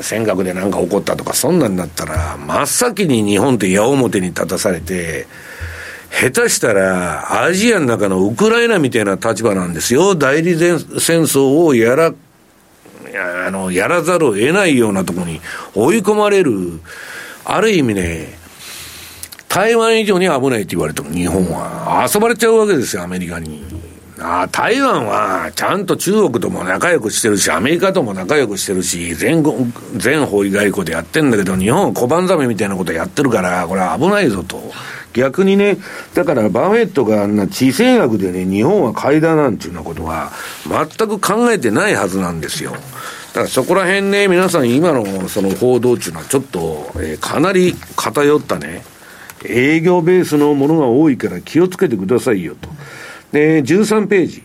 [0.02, 5.26] 尖閣で何か起こったとか、そんなんだったら、真っ先に日本って矢面に立たされて、
[6.12, 10.16] 下手したら、アジアの中のウクライナみたいな立場なんですよ。
[10.16, 12.14] 代理戦争をやら
[13.18, 15.42] あの、やらざるを得ないようなところに
[15.76, 16.80] 追い込まれる、
[17.46, 18.38] ある意味ね、
[19.50, 23.64] 台湾以上に危ないって言われても日本は遊ばれちゃうわけですよ、アメリカに。
[24.20, 29.44] あ台湾はちゃんと中国とも仲良くしてるし、アメリカとも仲良くしてるし、全
[29.98, 34.72] 全方位外交でやってんだけど、日本は小判ザメみたいなことやってるから、これは危ないぞと。
[35.14, 35.78] 逆にね、
[36.14, 40.32] だからバフェットがあんな地政学でね、日本は買いだなんていうようなことは、
[40.68, 42.72] 全く考えてないはずなんですよ。
[42.72, 48.84] だからそこら辺ね、皆さん今のその報道っていうのはちょっと、えー、かなり偏ったね、
[49.46, 52.70] 営業ベースのものが多いから気をつけてくださいよと。
[53.32, 54.44] で、13ページ。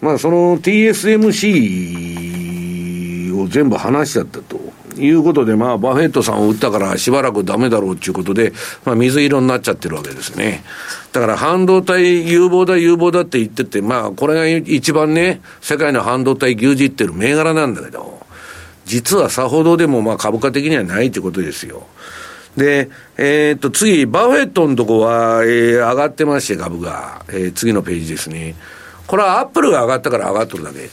[0.00, 1.46] まあ、その TSMC
[3.36, 4.65] を全部話しちゃったと。
[4.98, 8.52] いうことで、まあ、バフェットさんを売ったからしばらくダメだろうっていうことで、
[8.84, 10.64] まあ、水色になっちゃってるわけですね。
[11.12, 18.26] だから半導体有望だ有望だって言ってて、まあ、これが一番ね、世界の半導体牛耳ってる銘柄なんだけど、
[18.84, 21.86] 実はさほどでもまあ株価的にはないってことですよ。
[22.56, 22.88] で、
[23.18, 27.22] えー、っと、次、バフェットのとこは、えー、上がってまして、株が。
[27.28, 28.54] えー、次のページですね。
[29.06, 30.88] これはアップルが上がったから上がっとるだけ。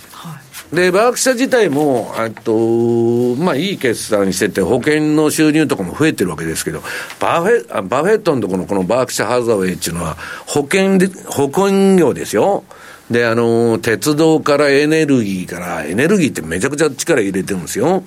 [0.74, 6.82] で、バークシャー自体も、えっと、まあ、いい決算してて、保険の収入とかも増えてるわけですけど、
[7.20, 10.18] バフェ、バフェットのところのこのバークシャーハサウェイっていうのは、
[10.48, 12.64] 保険で、保険業ですよ。
[13.12, 18.04] で、あの、鉄道からエネルギーから、エネルギーってめちゃくちゃ力入れてるんですよ。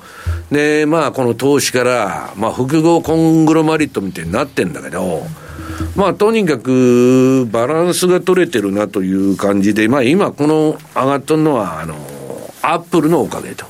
[0.51, 5.25] で、まあ、この投資から、まあ、複合コングロマリットみたいになってんだけど、
[5.95, 11.95] まあ、とにかく、バランスが取れてるなという感じで、まあ、今、この上がっとるのは、あの、
[12.73, 13.67] アップルのおかげと。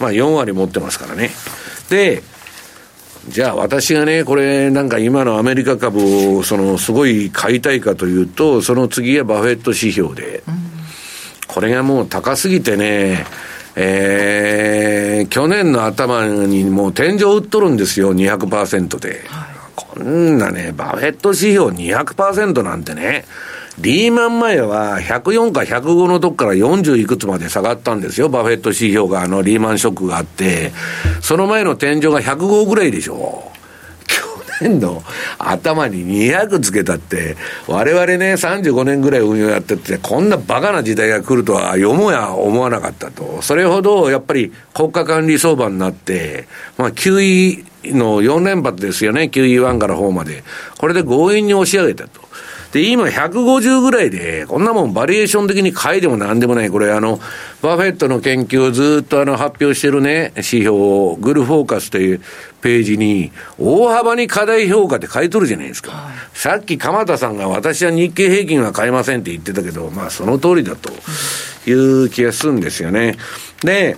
[0.00, 1.30] まあ、4割持ってますからね。
[1.88, 2.22] で、
[3.28, 10.42] じゃあ私がね、これなんか今のアメリカ株をそのすごい買いたいかというと、その次はバフェット指標で、
[11.48, 13.26] これがもう高すぎてね、
[13.74, 19.24] えー、去年の頭にもう天井打っとるんですよ、200%で。
[19.28, 23.24] はい、こんなね、バフェット指標200%なんてね、
[23.78, 28.30] リーマン前は104か105のとこから40いくつまで下がったんですよ。
[28.30, 30.72] バフェット指標があのリーマンショックがあって、
[31.20, 33.52] その前の天井が105ぐらいでしょ。
[34.06, 34.24] 去
[34.62, 35.02] 年の
[35.38, 43.42] 頭に200つけたって、我々ね、35年ぐらい運用やってて、こんなバカな時代が来るとは、よもや思わなかったと。
[43.42, 46.48] それほど、やっぱり国家管理相場になって、
[46.78, 47.62] まあ、QE
[47.94, 50.44] の4連発ですよね、QE1 から4まで。
[50.78, 52.25] これで強引に押し上げたと。
[52.72, 56.70] で、今150ぐらいで、こんなもんバリュエーション的に買いでもなんでもない。
[56.70, 57.20] これあの、
[57.62, 62.20] バフェットの研究をずっとあの発表してるね、指標を、 GuruFocus という
[62.60, 65.92] ページに、大幅に過大評価って書いとるじゃないですか。
[65.92, 70.90] はい、さっき鎌田さんが私は日経平均は買えませんって言ってたけど、まあその通りだと
[71.68, 73.16] いう気がするんですよね。
[73.62, 73.96] で、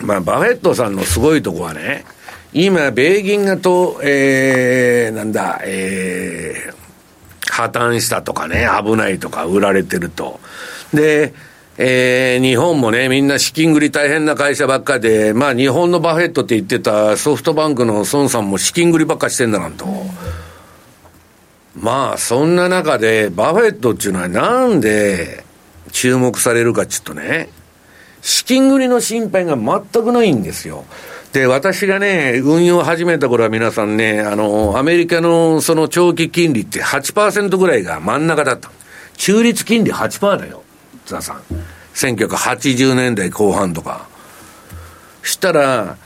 [0.00, 2.04] まあバフェットさんのすごいとこはね、
[2.52, 6.77] 今、米銀がと、えー、なんだ、えー、
[7.58, 10.38] 破綻したとかね、危ないとか売られてると。
[10.94, 11.34] で、
[11.76, 19.86] えー、日本もね、みんな資金繰り大変な会社ばっかで、まあ日本のバフェットって言ってたソフトバンクの孫さんも資金繰りばっかしてんだなんと。
[21.74, 25.44] まあそんな中でバフェットっていうのはなんで
[25.90, 27.48] 注目されるかちょっとね、
[28.22, 30.84] 資金繰りの心配が全くないんですよ。
[31.32, 38.70] で、私がね、運用を始めた頃は皆さんね、あの、アメリカのその長期金利って8%ぐらいが真ん中だった。
[39.16, 40.62] 中立金利8%だよ、
[41.04, 41.42] 津田さん。
[41.94, 44.08] 1980年代後半とか。
[45.22, 45.96] したら、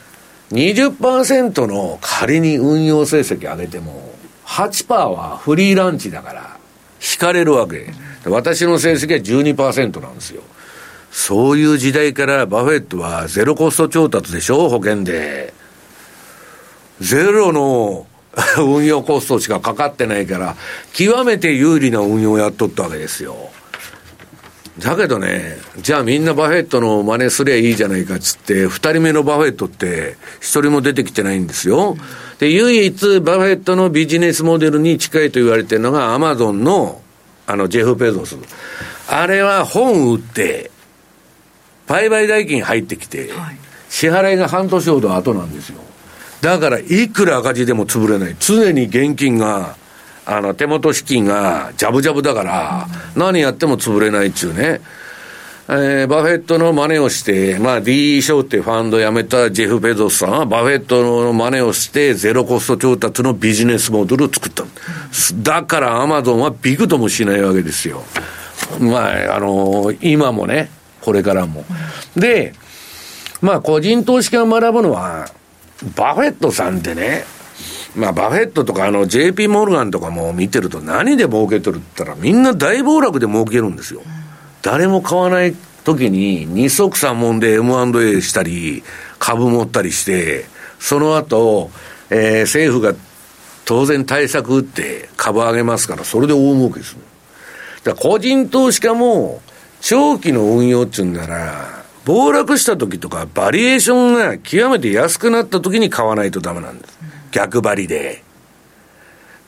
[0.51, 4.15] 20%の仮に運用成績上げても、
[4.45, 6.57] 8%はフリーランチだから、
[7.01, 7.93] 引かれるわけ。
[8.27, 10.43] 私の成績は12%なんですよ。
[11.13, 15.53] そういう時代からバフェットはゼロコスト調達でしょ、保険で。
[17.01, 18.07] ゼロの
[18.59, 20.57] 運用コストしかかかってないから、
[20.95, 23.51] 極めて有利な運用をやっとったわけですよ。
[24.79, 31.99] だけどね、じゃあみんなバフェットの真似すりゃいいじゃないかっつって、二人目のバフェットって一人も出てきてないんですよ。
[32.39, 37.03] で、唯一バフェットのビジネスモデルに近いと言われてるのがアマゾンの
[37.47, 38.37] あのジェフ・ベゾス。
[39.09, 40.71] あれは本売って、
[41.87, 43.31] 売買代金入ってきて、
[43.89, 45.81] 支払いが半年ほど後なんですよ。
[46.41, 48.37] だから、いくら赤字でも潰れない。
[48.41, 49.77] 常に現金が、
[50.27, 54.81] あの、手元資金がジャブジャブだから、何やっても潰れないっちゅうね。
[55.69, 64.65] えー、バフェットの真似をして、まあ D 賞ってファンド辞めたジェフ・ベゾスさんはバフェットの真似をしてゼロコスト調達のビジネスモデルを作った。
[65.35, 68.03] だからアマゾンはビクともしないわけですよ。
[68.81, 70.69] まあ、あのー、今もね、
[71.03, 71.65] これからも。
[72.17, 72.55] で、
[73.41, 75.29] まあ個人投資家が学ぶのは、
[75.97, 77.25] バフェットさんってね、
[77.95, 84.03] まあバフェットとかあの JP モルガンとかも見てると何で儲けてるって言ったらみんな大暴落で儲けるんですよ。
[84.63, 88.85] 誰も買わない時に二束三文で M&A したり
[89.19, 90.47] 株持ったりして、
[90.79, 91.71] その後、
[92.11, 92.95] えー、政府が
[93.65, 97.01] 当然対策打って株上げますから、それで大儲けする。
[97.85, 99.41] だから個人投資家も
[99.83, 106.99] 長期の運用っていうんなら、暴落した時とか、バリエーションが極めて安くなった時に買わないとダメなんです。
[107.33, 108.23] 逆張りで。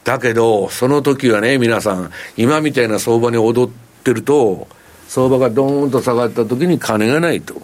[0.03, 4.67] だけど、その時はね、皆さん、今みたいな相場に踊ってると、
[5.09, 7.63] 相場がドーンと下がった時に金がないと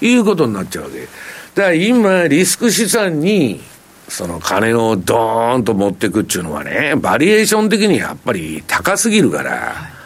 [0.00, 1.00] いうことになっちゃうわけ。
[1.00, 3.60] だから今、リスク資産に、
[4.08, 10.03] その金をドーンと持っていくっていうのはね、バリエーション的にやっぱり高すぎるから、い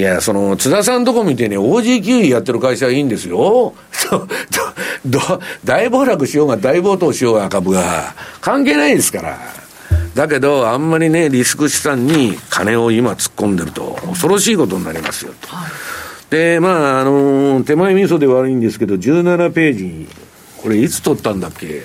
[0.00, 3.74] や、その、津田さんとこ見てね、OG9 位やってる会社はいいんですよ。
[5.64, 9.38] 大暴落しようが大暴騰しようが株が、関係ないですから。
[10.14, 15.48] だけど、あんまりね、リスク資産に金を今突っ込んでると、恐ろしいことになりますよと。
[16.30, 20.08] で、まあ、あのー、手前味噌で悪いんですけど、17ページ、
[20.62, 21.82] これいつ撮ったんだっけ？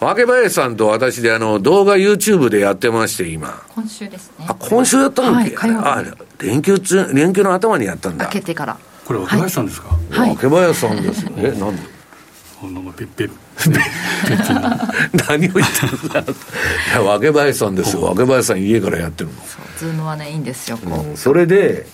[0.00, 3.62] 若林さんと私であの動画 YouTube でやってまして、今。
[3.74, 4.46] 今週ですね。
[4.48, 6.04] あ、今週やったんけ、はい、あ、
[6.38, 8.26] 連休中、連休の頭にやったんだ。
[8.26, 8.76] 開けてから。
[9.06, 11.32] これ若林さんですか、はい、若林さんですよ。
[11.38, 11.82] え、なんで？
[12.62, 13.30] なんかペッペッ。
[15.28, 16.20] 何を言ってるんだ。
[16.20, 16.24] い
[16.94, 18.02] や若林さんですよ。
[18.02, 19.34] 若林さん家からやってるの。
[19.78, 21.86] ズームはねいいんですよ、うん、それで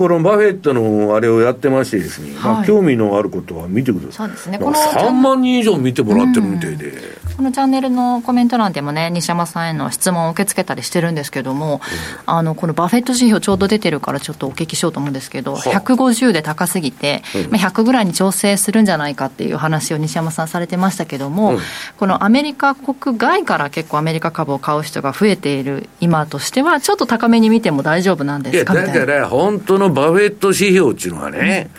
[0.00, 4.28] このバフェットのあれをやってましてですね、はい、まあ、興味のあることは見てください。
[4.28, 4.58] そうですね。
[4.58, 11.82] この3万人以上見てもらってるみたいで、うん、このチャンネルのコメント欄でもね、西山さんへの質問を受け付けたりしてるんですけども、
[12.26, 21.58] うん、あの、このバフェット指標ちょうど出てるからちょっとお聞きしようと思うんですけど、150で高すぎて、うん、まあ、100ぐらいに調整するんじゃないかっていう話を西山さんされてましたけども、
[21.98, 28.72] このアメリカ国外から結構アメリカ株を買う人が増えている今としては、ちょっと高めに見ても大丈夫なんですか？
[28.72, 31.70] いや、だから本当のバフェット指標っていうのはね、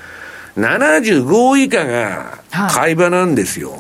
[0.55, 2.39] うん、75以下が
[2.71, 3.71] 買い場なんですよ。
[3.71, 3.79] はい、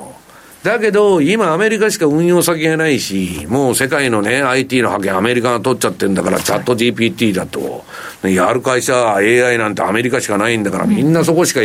[0.63, 7.83] だけど、今アメリカしか運用先がないし、もう世界のね、IT の派遣アメリカが取っちゃってるんだから、チャット GPT だと、
[8.23, 11.61] やる会社 AI なんてアメリカしかないんだから、みんなそこしか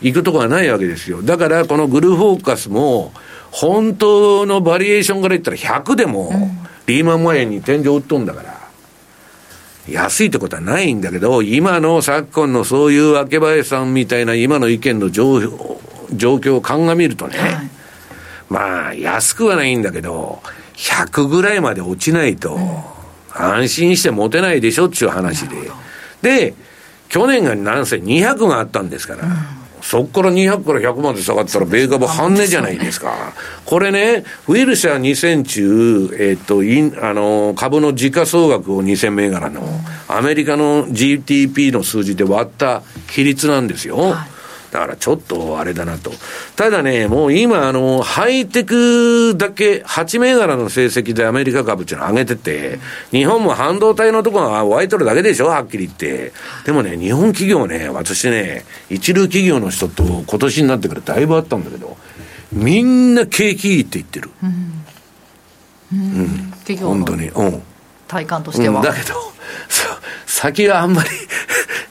[0.00, 1.22] 行くとこがないわけですよ。
[1.22, 3.12] だから、このグルフォーカスも、
[3.50, 6.32] 本当のバリエーションから言ったら100でも、
[6.86, 8.59] リーマン前に天井売っとんだから。
[9.88, 15.40] 安いってことはないんだけど、今の昨今のそういう明林さんみたいな今の意見の状
[16.12, 17.70] 状況を鑑みるとね、はい、
[18.48, 20.40] まあ、安くはないんだけど、
[20.74, 22.58] 100ぐらいまで落ちないと、
[23.32, 25.70] 安心して持てないでしょっていう話で。
[26.22, 26.54] で、
[27.08, 33.32] 去年がなんせ200があったんですから、うんそこから200から100まで下がったら、米株半値じゃないですか。
[33.64, 39.62] これね、ウィルシャー2000中、えっ、と、イン、あの、株の時価総額を2000銘柄の、
[40.08, 43.96] アメリカの GDP の数字で割った比率なんですよ。
[43.96, 44.39] はい
[44.70, 46.12] だからちょっとあれだなと。
[46.56, 52.78] ただね、もう今、あの、ハイテクだけ、8銘柄の成績でアメリカ株っていうのを上げてて、
[53.10, 56.32] 日本も半導体のところはワイトルだけでしょ、はっきり言って。
[56.64, 61.96] でもね、日本企業ね、私ね、一流企業の人と今年になってからだいぶあったんだけど、
[62.52, 64.30] みんな景気いいって言ってる。
[64.42, 64.84] うん。
[65.92, 66.50] うん。
[66.64, 67.28] 企業本当に。
[67.28, 67.62] うん。
[68.06, 68.80] 体感としては。
[68.80, 69.14] うん、だけど、
[70.26, 71.10] 先はあんまり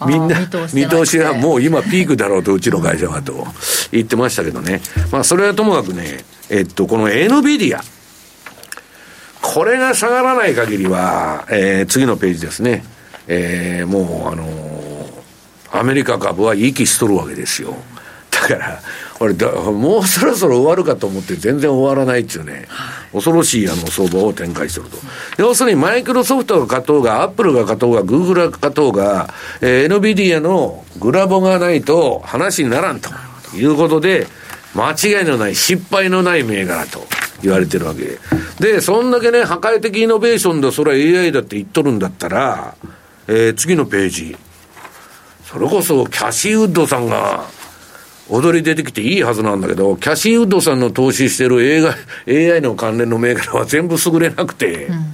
[0.08, 0.40] みんな
[0.74, 3.46] 見通しはもう今ピークだろうとうちの会社はと。
[3.92, 4.82] 言ってましたけどね。
[5.12, 7.80] まあそれはともかくねえっとこの NVIDIA
[9.42, 12.84] これが下がらない限りは、えー、次のページですね。
[13.28, 17.76] えー、もうあのー、アメリカ株は息しとるわけですよ。
[18.32, 18.82] だから
[19.20, 22.70] これだ、もうそろそろ終わるかと思って全然終わらないっていうね、
[23.12, 24.98] 恐ろしいあの相場を展開してると。
[25.38, 33.10] 要するにマイクロソフトが勝とうが、アップルが勝とうが、グーグルが勝とうが、えー、NVIDIA のグラボがないと話にならんと
[33.58, 34.26] いうことで、
[34.74, 37.06] 間違いのない、失敗のない銘柄と
[37.42, 38.20] 言われてるわけで。
[38.76, 42.76] で、そんだけね、破壊的イノベーションでそれは AI だって言っとるんだったら、
[43.28, 44.38] えー、次のページ。
[45.44, 47.44] それこそキャシーウッドさんが、
[48.30, 51.96] 踊り出てきていいはずなんだけど、キャシーウッドさんの投資してる映画、
[52.28, 55.06] AI の関連の銘柄は全部優れなくて、うん、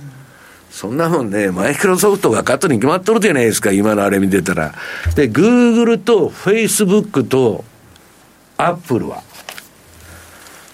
[0.70, 4.74] そんなもんね、マイクロソフトが勝つに決まっとるじゃないですか、今のあれ見てたら。
[5.16, 7.64] で、グーグルとフェイスブックと
[8.58, 9.24] アップルは、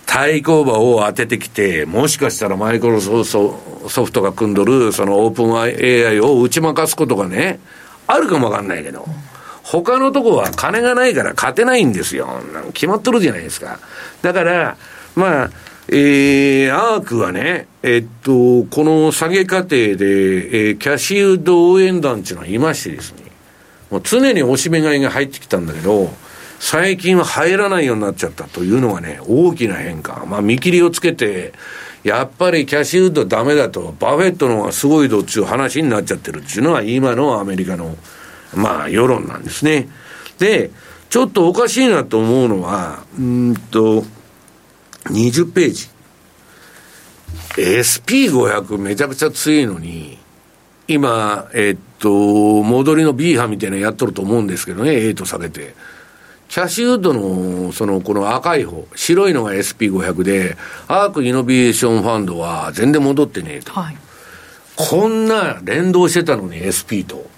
[0.08, 7.60] 対抗馬を当ててきて、もしかしたらマイクロソフトが組んどる、そのオープン AI を打ち負かすことがね、
[8.08, 9.06] あるかもわかんないけど。
[9.08, 9.31] うん
[9.72, 12.28] 他のとこは金がないから勝てないんですよ。
[12.74, 13.80] 決まっとるじゃないですか。
[14.22, 14.76] だから、
[15.16, 15.50] まあ、
[15.88, 23.24] えー、アークはね、えっと、この下げ過程で、えー、キャッシュウッド応援団っていうのはいましてですね、
[23.90, 26.10] もう常に押し目買いが入ってきたんだけど、
[26.60, 30.26] 最近は入らないようになっちゃったというのがね、大きな変化。
[30.28, 31.54] まあ、見切りをつけて、
[32.04, 37.96] やっぱりキャッシュウッドダメだと、バフェットの方がすごいどっちゅう話になっちゃってるっていうのは今のアメリカの
[38.54, 39.90] まあ、世論なんですね。
[40.40, 40.72] で、
[41.10, 44.04] ちょっとおかしいなと思うのは、うんと、
[45.06, 45.90] 20ページ。
[47.56, 50.18] SP500 めちゃくちゃ強いのに、
[50.88, 52.10] 今、えっと、
[52.64, 55.74] 戻りの B 波みたいなのやっとると思うんですけどね、A と下げて。
[56.52, 60.58] キャシュウッドの、その、この赤い方、白いのが SP500 で、
[60.90, 63.72] アークイノベーションファンドは全然戻ってねえと。
[63.72, 63.98] はい、
[64.76, 67.31] こんな連動してたのに SP と。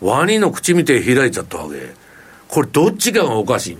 [0.00, 1.76] ワニの口見て開いちゃったわけ。
[2.48, 3.78] これどっちかがおかしい？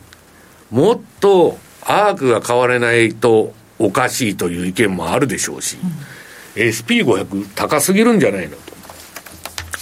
[0.70, 5.76] もっとアークが変われないとおかしいという意見もあるでしょうし、
[6.56, 8.56] うん、SP500 高すぎるんじゃないの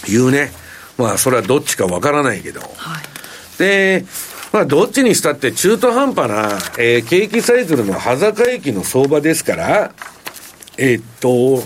[0.05, 0.51] というね。
[0.97, 2.59] まあそれはどっちかわからないけど。
[2.59, 4.05] はい、で、
[4.51, 9.93] まあ、どっちにしたって中途半端な、えー、景気サイクルの端境駅の相場ですから、
[10.77, 11.65] えー、っと、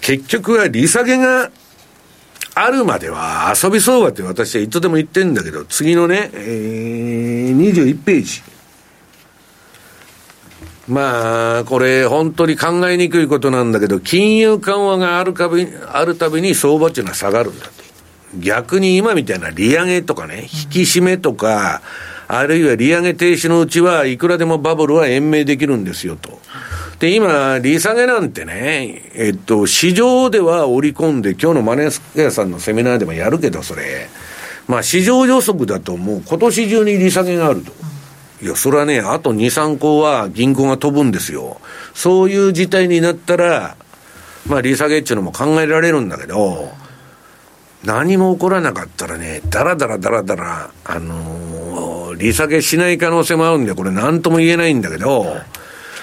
[0.00, 1.50] 結局は利下げが
[2.64, 8.42] あるまでは遊び相場って私はいつでも言ってんだけど、次のね、えー、21ページ。
[10.88, 17.72] まあ、これ、本当に考えにくいことなんだけど、金融緩和があるたびあるたびに相場っていうのは下がるんだと。
[18.38, 21.82] 逆に今みたいな利上げとかね、引き締めとか、
[22.28, 26.40] あるいは利上げ停止のうちはいくらでもバブルは延命できるんですよと。
[27.00, 34.06] で、今、利下げなんてね、えっと、市場では織り込んで、今日のマネースケアさんのセミナーでもやるけど、それ。
[34.68, 37.72] まあ、市場予測だともう今年中に利下げがあると。
[38.42, 41.58] いや、それはね、あと2、3個は銀行が飛ぶんですよ。
[41.94, 43.76] そういう事態になったら、
[44.46, 46.70] まあ、利下げっていうのも考えられるんだけど、
[47.82, 55.38] 何も起こらなかったらね、だらだらだらだら、あのー、利下げしない可能性もあるんで、これ何とも言えないんだけど、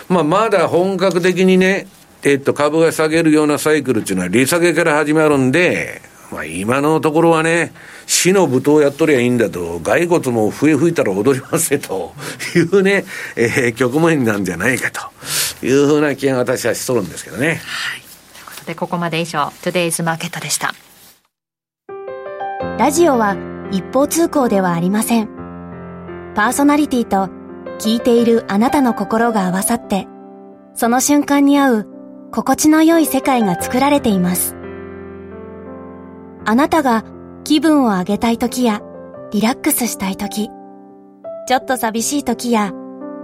[0.10, 1.88] まあ、まだ本格的にね、
[2.24, 6.01] えっと、株が下げるようなサイクルっていうのは利下げから始まるんで、
[6.32, 7.74] まあ、今のところはね、
[8.05, 12.14] 死の舞踏やっとりゃいいんだと、骸骨も笛吹いたら踊りますねと
[12.55, 13.05] いうね、
[13.36, 17.47] えー、局面なんじゃないかというふうな気が私はしとるんですけどね。
[17.47, 17.55] はい。
[17.55, 20.74] ということで、ここまで以上、トゥデイズマーケットでした。
[22.78, 23.38] ラジオは
[23.72, 25.28] 一方通行ではありません。
[26.36, 27.30] パーソナリティと
[27.80, 30.08] 聞いているあなたの心が合わさって、
[30.74, 31.88] その瞬間に合う
[32.32, 34.56] 心地の良い世界が作られています。
[36.46, 37.04] あなたが
[37.44, 38.82] 気分を上げたい時や
[39.32, 40.50] リラックスしたい時、
[41.48, 42.74] ちょっと寂しい時や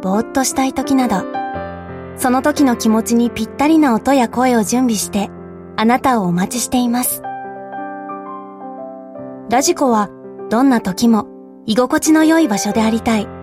[0.01, 1.24] ぼーっとしたい時など、
[2.18, 5.30] その時の気持ちにぴったりな音や声を準備して
[5.76, 7.22] あなたをお待ちしています。
[9.49, 10.10] ラジコは
[10.49, 11.28] どんな時も
[11.66, 13.42] 居心地の良い場所でありたい。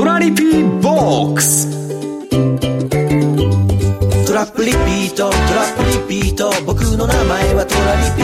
[0.00, 1.68] トラリピーボックス
[4.26, 5.36] トラップリピートトラ
[5.66, 5.76] ッ
[6.08, 8.22] プリピート僕の名前はトラリピ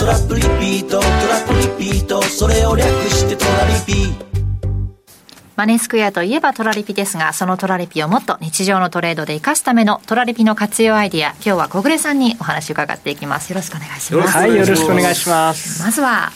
[0.00, 1.12] トラップリピートトラ
[1.46, 4.12] ップリピートそれを略してトラリピ
[5.54, 13.50] マネースクエアといえばトラリピですが、そのトラリピをもっと日常のトレードで生かすためのトラリピの活用アイディア、今日は小暮さんにお話伺っていきます。
[13.50, 14.36] よろしくお願いします。
[14.38, 15.82] はい、よろしくお願いします。
[15.84, 16.32] まずは、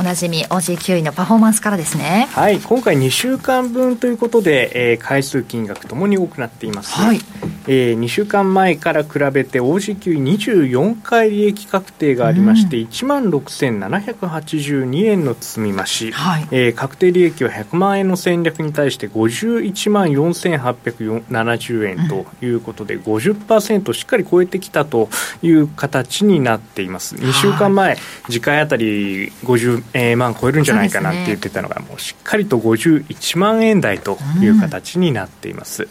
[0.00, 2.28] おなじみ OG9 位のパフォーマンスからですね。
[2.30, 7.20] はい今回2週間分ということで、えー、回数金額ともに多くなっています、はい、
[7.66, 25.08] えー、2週間前から比べて OG9 位24回利益確定がありまして、うん、1万6782円の積み増し、はい、えー、確定利益は100万円の戦略に対して51万4870円ということで、うん、50%しっかり超えてきたと
[25.42, 27.16] いう形になっています。
[27.16, 27.96] 2週間前、
[28.26, 35.88] 次回あたり50えー、万超えるんじゃないかなって言ってたのが、もうしっかりと51万円台という形になっています。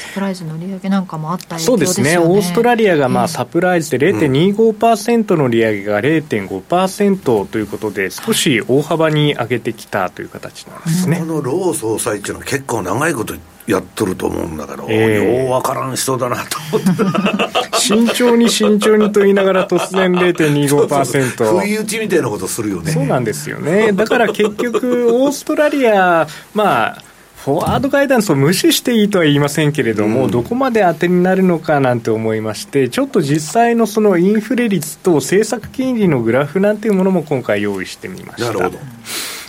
[0.00, 11.18] サプライズの利上げなんかもあったそうですね、オーストラリアがまあサプライズで0.25%の利上げが0.5%ということで、少し大幅に上げてきたという形なんですね。
[11.18, 13.34] このロー総裁っていうのは結構長いこと
[13.70, 17.60] やっとると思うんだけど、えー、よう分からん人だなと思って。
[17.78, 22.92] 慎重に慎重にと言いながら突然 0.25%不意打ちみたいなことするよね。
[22.92, 23.92] そうなんですよね。
[23.92, 27.02] だから結局オーストラリアまあ
[27.44, 38.52] フォワードガイダンスを無視していいとは言いませんけれども、うん、どこまで当てになるのかなんて思いまして、ちょっと実際のそのインフレ率と政策金利のグラフなんていうものも今回用意してみました。
[38.52, 38.78] なるほど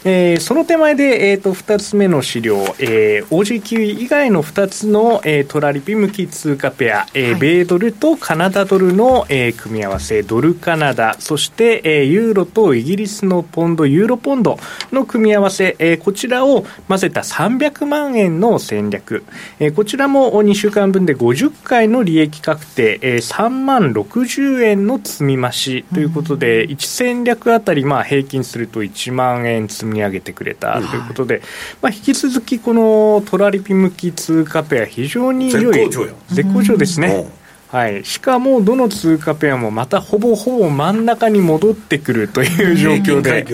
[0.03, 14.57] えー、その手前で、えーと、2つ目の資料、えー、OG 以外の2つの、えー、トラリピ向き通貨ペア、えー、はい、米ドルとカナダドルの、えー、組み合わせドルカナダそして、えー、ユーロとイギリスのポンドユーロポンド
[14.91, 19.23] の組み合わせ、えー、こちらを混ぜた300万円の戦略、
[19.59, 31.41] えー、こちらも2週間分で50回の利益確定、えー、3万60円の積み増しということで、うん、1戦略あたりまあ平均すると1万円積み上げてくれたということで、
[31.81, 35.89] まあ、引き続きこのトラリピ向き通貨ペア非常に良い
[36.29, 37.27] 絶好調ですね。
[37.71, 43.45] はい、しかもどの通貨ペアもまたほぼほぼ真ん中に戻ってくるという状況で、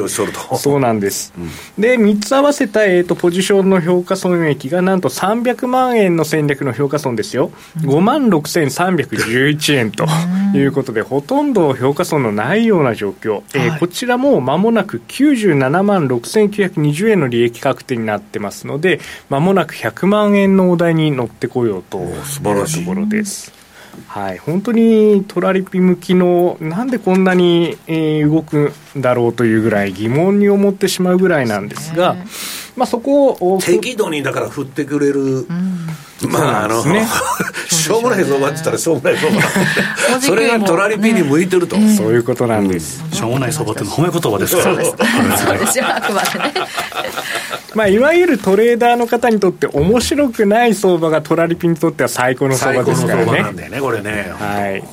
[0.58, 10.08] そうなんです、うん、で3つ合わせた、えーと、ポジションの評価損益がなんと300万円の戦略の評価損ですよ、5万6311円と
[10.58, 19.00] いうことで、ほとんど評価損のないような状況、えー、こちらも間もなく97万6920円の利益確定になってますので、
[19.30, 22.42] まもなく100万円のお題に乗ってこようというと
[22.84, 23.57] ころです。
[24.08, 32.16] はい、本当にトラリピ向きのなんでこんなに、えー、動くんだろうというぐらい疑問に思ってしまうぐらいなんですが、
[32.76, 35.88] まあ、そこを適度にだから振ってくれる、うん、
[36.30, 37.08] まああの、ね、
[37.70, 39.42] しょうもない相場って言ったらしょうもない相場。
[40.22, 44.64] それがトラリピに向いてると、ね、そういうことなんです、うん、しょうもない相場って褒め言葉ですから。
[44.64, 46.54] そうですそうですよあくまでね
[47.78, 53.26] まあ、いわゆるトレーダーの方にとって面白くない相場がトラリピにとっては最高の相場ですからね。
[53.26, 54.34] 最高の相場なんだよね、これね。
[54.34, 54.84] はい。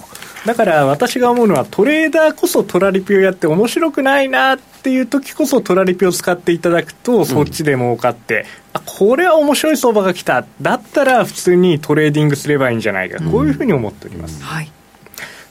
[0.44, 8.40] だから私が思うのはトレーダーこそトラリピをやって面白くないなっていう時こそトラリピを使っていただくとそっちで儲かって、
[8.74, 14.40] うん、あこれは面白い相場が来ただったら普通にトレーディングすればいいんじゃないか、こういうふうに思っております。
[14.40, 14.70] うん、はい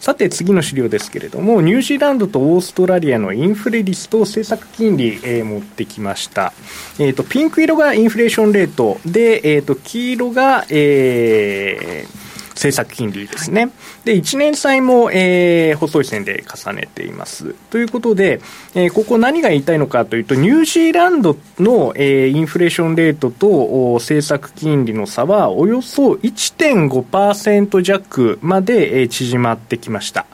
[0.03, 6.51] さて次の資料ですけれども、ニュージーランドとオーストラリアのインフレ率と政策金利、えー、持ってきました。
[6.99, 13.69] え、ー、と、ピンク色がインフレーションレートで、えっ、ー、と、黄色が、えー、政策金利ですね。
[14.05, 17.53] で、1年債も、えー、細い線で重ねています。
[17.69, 18.41] ということで、
[18.75, 30.25] えー、ここ何が言いたいのかというと、ニュージーランドの、えー、インフレーションレートと政策金利の差は、およそ1.5%弱まで、えー、縮まってきました。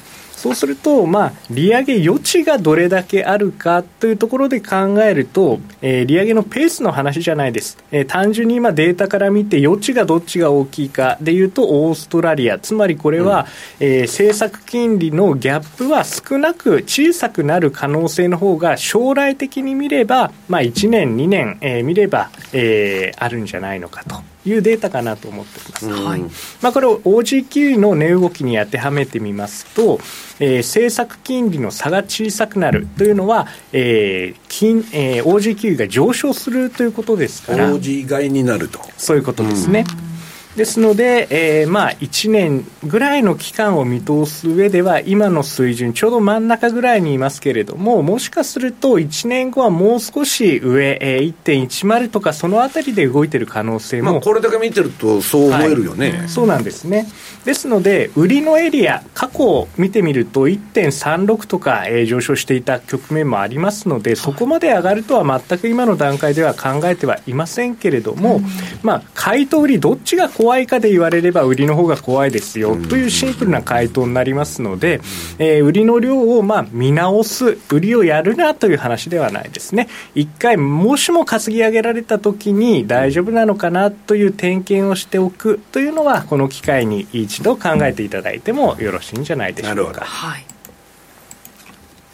[0.47, 13.47] そうすると、まあ、利上げ余地がどれだけあるかというところで考えると、えー、利上げのペースの話じゃないです、えー、単純に今、データから見て、余地がどっちが大きいかでいうと、オーストラリア、つまりこれは、
[13.81, 24.36] うん、えー、政策金利のギャップは少なく小さくなる可能性の方が、将来的に見れば、まあ、1年、2年、えー、見れば、えー、あるんじゃないのかと。
[24.47, 26.21] いうデータかなと思っております、はい。
[26.63, 29.99] まあ、これを OG の値動きに当てはめてみますと、
[30.39, 37.73] えー、政策金利の差が小さくなるというのは、えー金えー、OG が上昇するということですから。
[37.73, 38.81] OG 買いになると。
[38.97, 40.16] そういうことですね、うん
[40.57, 57.07] ですので、えー、まあ1年ぐらいの期間を見通す上では今の水準ちょうど真ん中ぐらいにいますけれどももしかすると1年後はもう少し上、えー、1.10とかそのあたりで動いてる可能性も、まあ、これだけ見てるとそう思えるよね、はい、そうなんですね。
[57.45, 68.41] ですので売りのエリア過去を見てみると1.36とか、えー、上昇していた局面もありますのでそこまで上がるとは全く今の段階では考えてはいませんけれども、
[68.83, 75.01] まあ買いと売りどっちが怖怖いかで言われれば、売りの方が怖いですよというシンプルな回答になりますので、
[75.41, 79.89] えー、売りの量をまあ見直す、売りをやるなという話ではないですね。
[80.15, 90.05] 一回、もしも担ぎ上げられたときに大丈夫なのかなという点検をしておくというのは、この機会に一度考えていただいてもよろしいんじゃないでしょうか。
[90.05, 90.45] はい、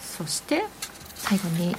[0.00, 0.64] そして
[1.16, 1.76] 最後に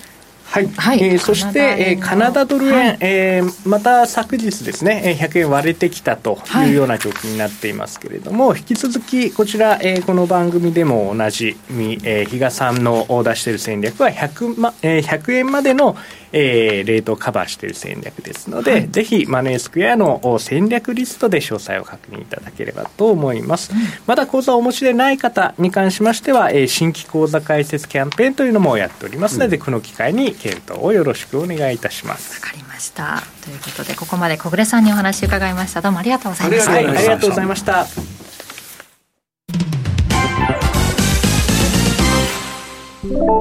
[0.53, 6.73] はい、はい、えー、そして、えー、カナダドル円、はい、えー、また昨日ですね、100円割れてきたとい。
[6.73, 15.95] うような状況になっていますけれども、はい、引き続きこちら、えー、この番組でも同じみ、えー、比嘉さんの出している戦略は100、まえー、100円までの、
[16.33, 32.41] えー、レートをカバーしている戦略ですので、はい、ぜひマネースクエアの戦略リストで詳細を確認いただければと思います、うん、まだ口座をお持ちでない方に関しましては、えー、新規口座開設キャンペーンというのもやっておりますので、うん、この機会に検討をよろしくお願いいたします。
[32.41, 33.23] わかりました。
[33.45, 35.79] ということでここまで小暮さんにお話伺いました。
[35.81, 37.87] どうもありがとうございました、はい、ありがとうございました。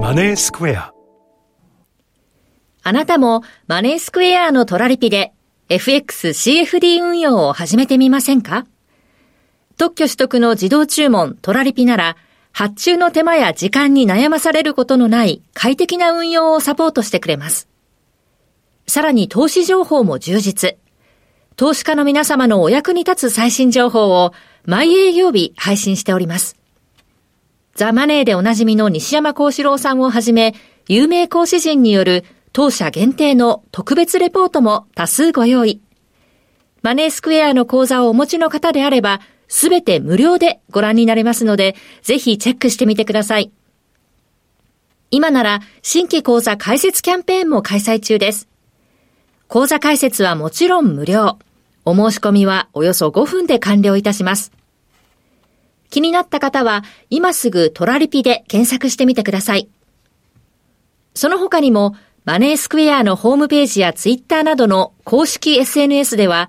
[0.00, 0.92] マネースクエア。
[2.84, 5.32] あなたもマネースクエアのトラリピで
[5.70, 8.66] FXCFD 運用を始めてみませんか？
[9.76, 12.16] 特許取得の自動注文トラリピなら
[12.52, 17.68] 発注の手間や時間に悩まされることのない快適な運用をサポートしてくれます。
[18.86, 20.76] さらに投資情報も充実。
[21.56, 24.32] 投資家の皆様のお役に立つ最新情報を
[24.64, 26.56] 毎営業日配信しております。
[27.74, 30.54] ザ・マネーでおなじみの西山幸四郎さんをはじめ、
[30.88, 35.80] 有名講師陣による当社限定の特別レポートも多数ご用意。
[36.82, 39.20] マネースクエアの講座をお持ちの方であれば、
[39.52, 43.52] すべて無料でご覧になれますので、ぜひチェックしてみてください。
[45.10, 48.48] 今なら新規講座開設キャンペーンも開催中です。
[49.48, 51.38] 講座開設はもちろん無料。
[51.84, 54.52] お申し込みはおよそ5分で完了いたします。
[55.90, 59.68] 気になった方は今すぐトラリピで検索してみてください。
[61.12, 66.48] その他にもマネースクエアのホームページやツイッターなどの公式 SNS では、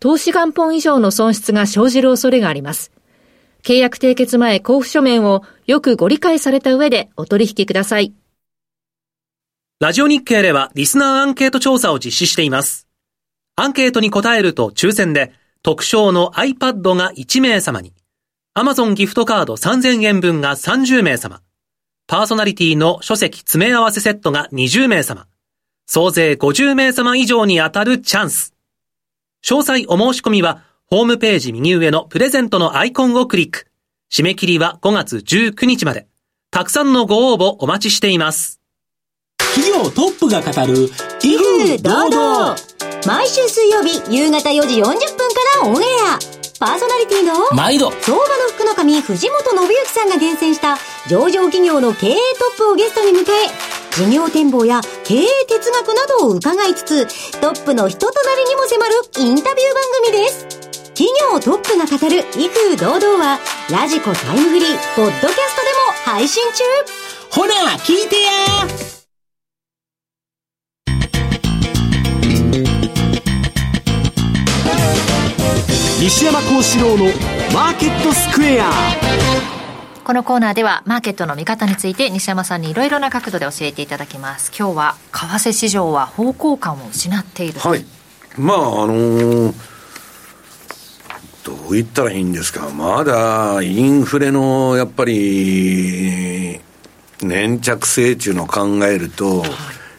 [0.00, 2.92] 投資元本以上の損失が生じる恐れがあります。
[3.62, 8.12] 契約締結前交付書面をよくご理解された上でお取引ください。
[9.80, 12.86] ラジオ日経ではリスナーアンケート調査を実施しています。
[13.56, 17.92] アンケートに答えると抽選で特賞の iPad が1名様に、
[18.56, 21.40] Amazon ギフトカード3000円分が30名様、
[22.06, 25.26] パーソナリティの書籍詰め合わせセットが20名様。
[25.86, 28.53] 総勢50名様以上に当たるチャンス。
[29.44, 33.66] 詳細お申し込みは、ホームページ右上のプレゼントのアイコンをクリック。
[34.10, 36.06] 締め切りは5月19日まで。
[36.50, 38.58] たくさんのご応募お待ちしています。
[39.54, 40.88] 企業トップが語る、
[41.22, 42.56] 威風堂々。
[43.06, 44.96] 毎週水曜日夕方4時40分か
[45.62, 46.34] らオンエア。
[46.58, 53.24] パーソナリティの毎度相場の福の神藤本信之さんが厳選した上場企業の経営トップをゲストに迎え
[53.94, 60.46] 事業展望や経営哲学などを伺いつつトップの人となりにも迫るインタビュー番組です。
[60.94, 63.38] 企業トップが語る威風堂々は
[63.70, 66.64] ラジコタイムフリーポッドキャストでも配信中。
[67.30, 68.30] ほら聞いてや。
[76.00, 77.04] 西山幸四郎の
[77.52, 79.43] マーケットスクエア。
[80.04, 84.52] このコーナーではマーケットの見方について西山さんにいろいろな角度で教えていただきます。
[84.56, 87.86] 今日は為替市場は方向感を失っているはい。
[88.36, 89.54] まああのー、
[91.42, 92.68] どう言ったらいいんですか。
[92.68, 96.60] まだインフレのやっぱり
[97.22, 99.42] 粘着性っていうのを考えると、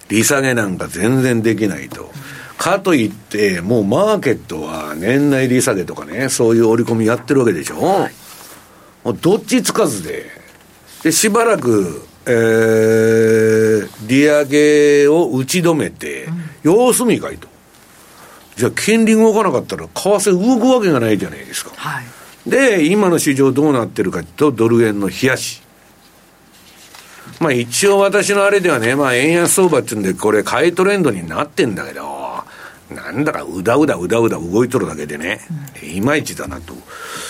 [0.09, 2.11] 利下げなんか全然できないと。
[2.57, 7.81] かといって、もうマーケットは年内利下げとかね、そういう織り込みやってるわけでしょ。
[7.81, 8.13] はい、
[9.05, 10.25] もうどっちつかずで、
[11.03, 17.47] で、しばらく、えー、利上げを打ち止めて、うん、様子見かいと。
[18.55, 21.71] じゃあ、金利動かなかったら、為替動くわけがないじゃないですか。
[21.75, 25.61] はい、で、今の市場どうなってるかというと、ドル円の冷やし。
[27.39, 32.24] まあ一応私のあれではね、まあ円安相場っていうんで、これ買いトレンドになってんだけど、
[32.89, 35.39] なんだかうだうだうだうだ動いとるだけでね、
[35.81, 36.73] うん、いまいちだなと。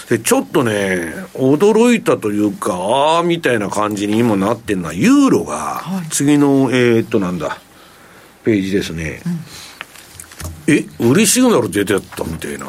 [0.09, 7.59] で、ちょっとね、驚いたというか、ああ、みたいな感じに今なってるのは、ユーロが、次の、えー、っと、なんだ、
[8.43, 9.21] ページですね。
[10.67, 12.67] うん、え、売りシグナル出てったみたいな。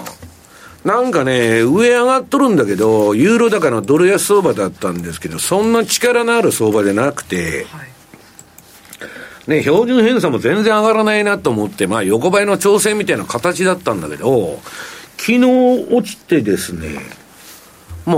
[0.85, 7.96] なんかね、上上がっとるんだけど、ユーロ高のドル安相場だったんですけど、そんな力のある相場でなくて、はい
[9.47, 14.61] ね、標準偏差も全然上がらないなと思って、まあ横ばいの調整みたいな形だったんだけど、
[15.17, 15.45] 昨日
[15.91, 16.99] 落ちてですね、
[18.05, 18.17] まあ、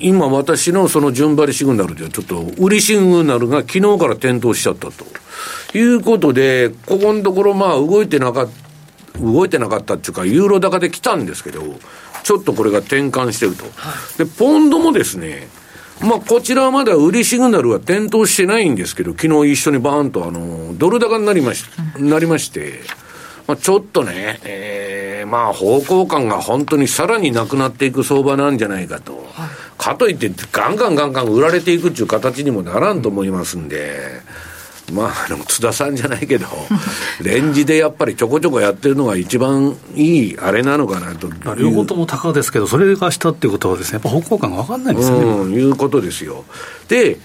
[0.00, 5.04] 今私のその順張りシグナルではちょっと売りシグナルが昨日から点灯しちゃったと。
[5.74, 8.48] いうことで、ここのところまあ動いてなかっ
[9.12, 11.62] た、動いてなかったっていうか、ユーロ高で来たんですけど、
[12.22, 13.64] ちょっとこれが転換してると。
[14.16, 15.48] で、ポンドもですね、
[16.00, 21.64] まあ、こちらはまだ売りシグナルは点灯してないんですけど、昨日一緒にバーンとあの、ドル高になりまし、
[21.98, 22.80] なりまして、
[23.48, 29.26] まあ、ちょっとね、えー、まあ方向感が本当にさらになくなっていく相場なんじゃないかと。
[29.32, 29.48] はい、
[29.78, 33.96] かといってガンガンガンガン売られていくっていう形にもならんと思いますんで、
[34.92, 36.46] まあ、あの、津田さんじゃないけど、
[37.22, 41.28] レンジでやっぱりちょこちょこやってるのが一番いいあれなのかなと。
[41.54, 45.24] 両方とも高ですけど、それがしたっていうことはですね、やっぱ方向感が分かんないんですよね。
[45.24, 46.44] うん、いうことですよ。
[46.88, 47.18] で、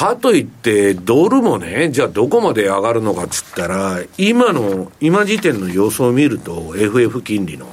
[0.00, 7.66] かといって、ドルもね、じゃあどこまで上がるのかっつったら、今の、今時点の予想を見ると、FF 金利の、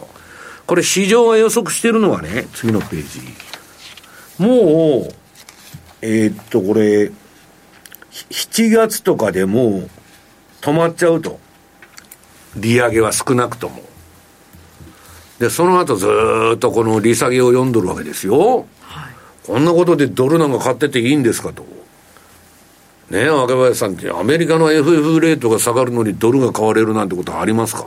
[0.65, 3.03] これ市場が予測してるのはね、次のペー
[4.37, 4.43] ジ。
[4.43, 5.13] もう、
[6.01, 7.11] えー、っと、これ、
[8.29, 9.89] 7月とかでもう
[10.61, 11.39] 止まっちゃうと。
[12.55, 13.83] 利上げは少なくとも。
[15.39, 16.07] で、その後ず
[16.55, 18.65] っとこの利下げを読んどるわけですよ。
[18.81, 19.13] はい、
[19.45, 21.63] こんなことでドルなんか買ってていいんですかと。
[23.09, 27.85] ねえ、若林さんって、アメリカの FF レートが下がるのにドルが買われるなんてことはありますか、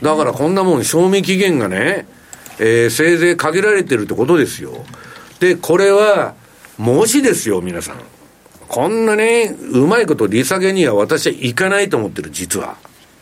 [0.00, 2.06] だからこんなもん、賞味期限がね、
[2.58, 4.72] えー、せいぜい限られてるってことですよ。
[5.40, 6.34] で、これは、
[6.78, 7.96] もしですよ、皆さん。
[8.72, 12.78] こんなね、うまいこと利下げには私はいかないと思ってる、実は。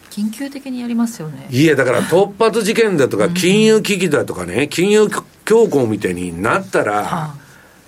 [0.08, 1.48] 緊急的にやりますよね。
[1.50, 7.34] いや、だから突発事件だとか、金融危機だとかね、金融恐慌みたいになったら、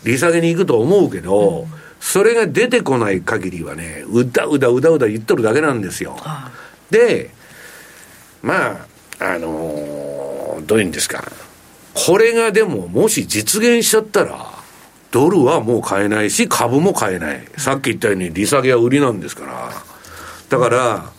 [0.03, 1.69] 利下げに行くと思うけど、
[2.01, 6.17] それが出てこない限りはね、うだうだうだうだ言っとるだけなんですよ。
[6.91, 7.31] で、
[8.43, 8.87] まあ、
[9.21, 11.23] あのー、どういうんですか。
[11.95, 14.52] これがでも、もし実現しちゃったら、
[15.13, 17.47] ドルはもう買えないし、株も買えない。
[17.59, 19.73] さっき言ったように利下げは売りなんですから。
[20.49, 21.13] だから、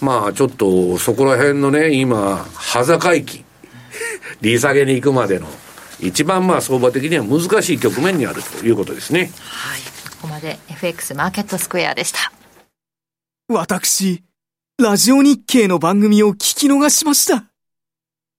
[0.00, 3.44] まあちょっとそこら辺のね、今、端境期、
[4.40, 5.46] 利下げに行くまでの、
[6.00, 9.30] 一番まあ相場的には難しい局面にあるということですね。
[9.44, 9.80] はい。
[10.12, 12.32] ここまで FX マーケットスクエアでした。
[13.48, 14.22] 私、
[14.82, 17.44] ラジオ日経の番組を聞き逃しました。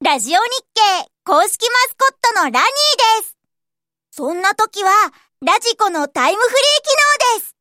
[0.04, 0.40] ラジオ日
[0.74, 3.37] 経公式マスコットのラニーです。
[4.18, 4.90] そんな時は、
[5.46, 7.56] ラジコのタイムフリー機能です。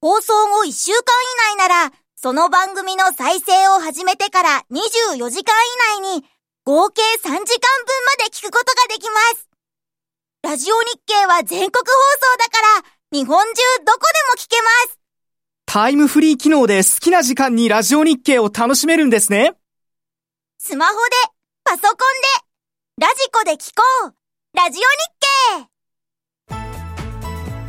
[0.00, 0.98] 放送後1週間
[1.50, 5.52] 以内なら、その番組の再生を始めてから24時間
[5.98, 6.24] 以内に、
[6.64, 7.44] 合計3時間分ま
[8.24, 9.48] で聞くことができます。
[10.44, 15.00] ラジオ日経は全国放送だから、日本中どこでも聞けます。
[15.66, 19.54] タイムフリー機能で好きな時間にラジオ日経を楽しめるんですね。
[20.56, 21.00] スマホで、
[21.64, 24.23] パソコンで、ラジコで聞こう。
[24.56, 24.86] ラジオ日
[25.58, 26.54] 経。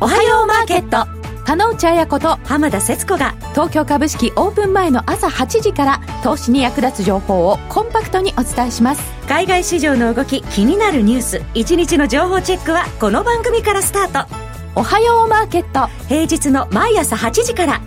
[0.00, 1.04] おはようマーケット。
[1.44, 9.02] 金内彩子と浜田節子が東京株式オープン前の朝8時から投資に役立つ情報をコンパクトにお伝えします。
[9.26, 14.30] 海外市場の動き気になるニュース1日の情報チェックはこの番組からスタート。
[14.76, 15.88] おはようマーケット。
[16.08, 17.80] 平日の毎朝8時から。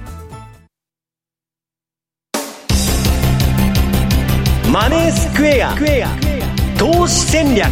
[4.70, 5.74] マネースクエア。
[6.78, 7.72] 投資戦略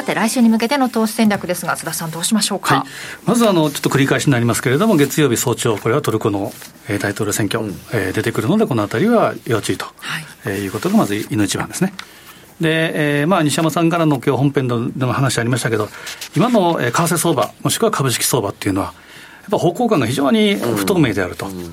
[0.00, 2.88] さて来週に向けての投資戦略ですが津田さんどうしましょうか、はい、
[3.26, 6.52] まずあのちょっと繰り返しになりますけれども月曜日早朝これはトルコの、
[6.88, 9.90] えー、大統領選挙、うん、えー、出てくるのでこの辺りは要注意と、は
[10.20, 11.92] いえー、いうことがまずいの一番ですね
[12.62, 15.88] で、えーまあ、西山さんからの今日本編での話ありましたけど、
[16.36, 21.46] 今の為替相場、もしくは株式相場っていうのは、やっぱ方向感が非常に不透明であると。
[21.46, 21.72] うんうん、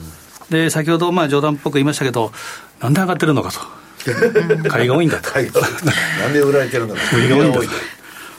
[0.49, 2.32] で、先ほどまあ冗談っぽく言いましたけど、
[2.80, 3.60] なんで上がってるのかと。
[4.70, 5.30] 買いが多いんだと。
[5.34, 5.41] な
[6.30, 7.02] んで売られてるのか。
[7.18, 7.97] 売りが多いんだと。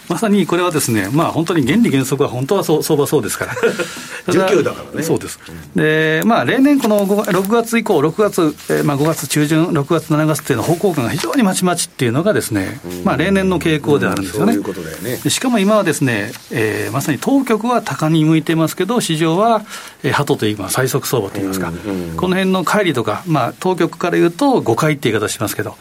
[0.08, 3.54] まさにこれはですね、まあ、本当に原理原則は本当はそう相場そうですから。
[4.28, 5.02] 19だからね。
[5.02, 5.38] そうです、
[5.74, 14.56] でまあ、例年この6月以降6月、えー、まあ、5月中旬6月7月っていうの方向感が非常にまちまちっていうのがですね、まあ、例年の傾向であるんですよね、
[15.28, 19.64] しかも今はですね、えー、まさに当局は高に向いてますけど市場は、
[20.02, 21.72] えー、鳩といいます最速相場といいますか、
[22.16, 25.76] この辺の乖離とか、まあ、当局から言うと誤解って言い方しますけど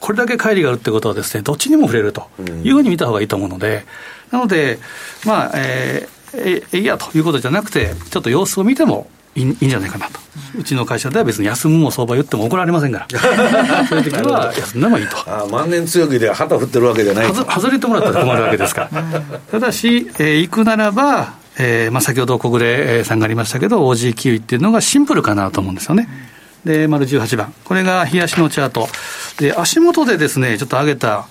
[0.00, 2.28] これだけ乖離があるってことはですね、どっちにも触れると
[2.64, 3.84] いうふうに見た方がいいと思うので、
[4.30, 4.78] なので、
[5.26, 10.18] まあ、えー、えいやということじゃなくて、ちょっと様子を見てもいいんじゃないかなと、
[10.58, 13.08] うちの会社では別に休むも相場言っても怒られませんから、
[13.86, 15.16] そういう時は休んでもいいと。
[15.26, 19.02] あ万年強気で旗振ってるわけじゃない外外れてもらったら困るわけですから。
[19.50, 26.08] ただし、えー、行くならば、えーまあ、先ほど小暮さんがありましたけど、OG キウイっていうのがシンプルかなと思うんですよね。
[26.64, 27.54] で、丸18番。
[27.64, 28.88] これが冷やしのチャート。
[29.38, 31.26] で、足元でですね、ちょっと上げた、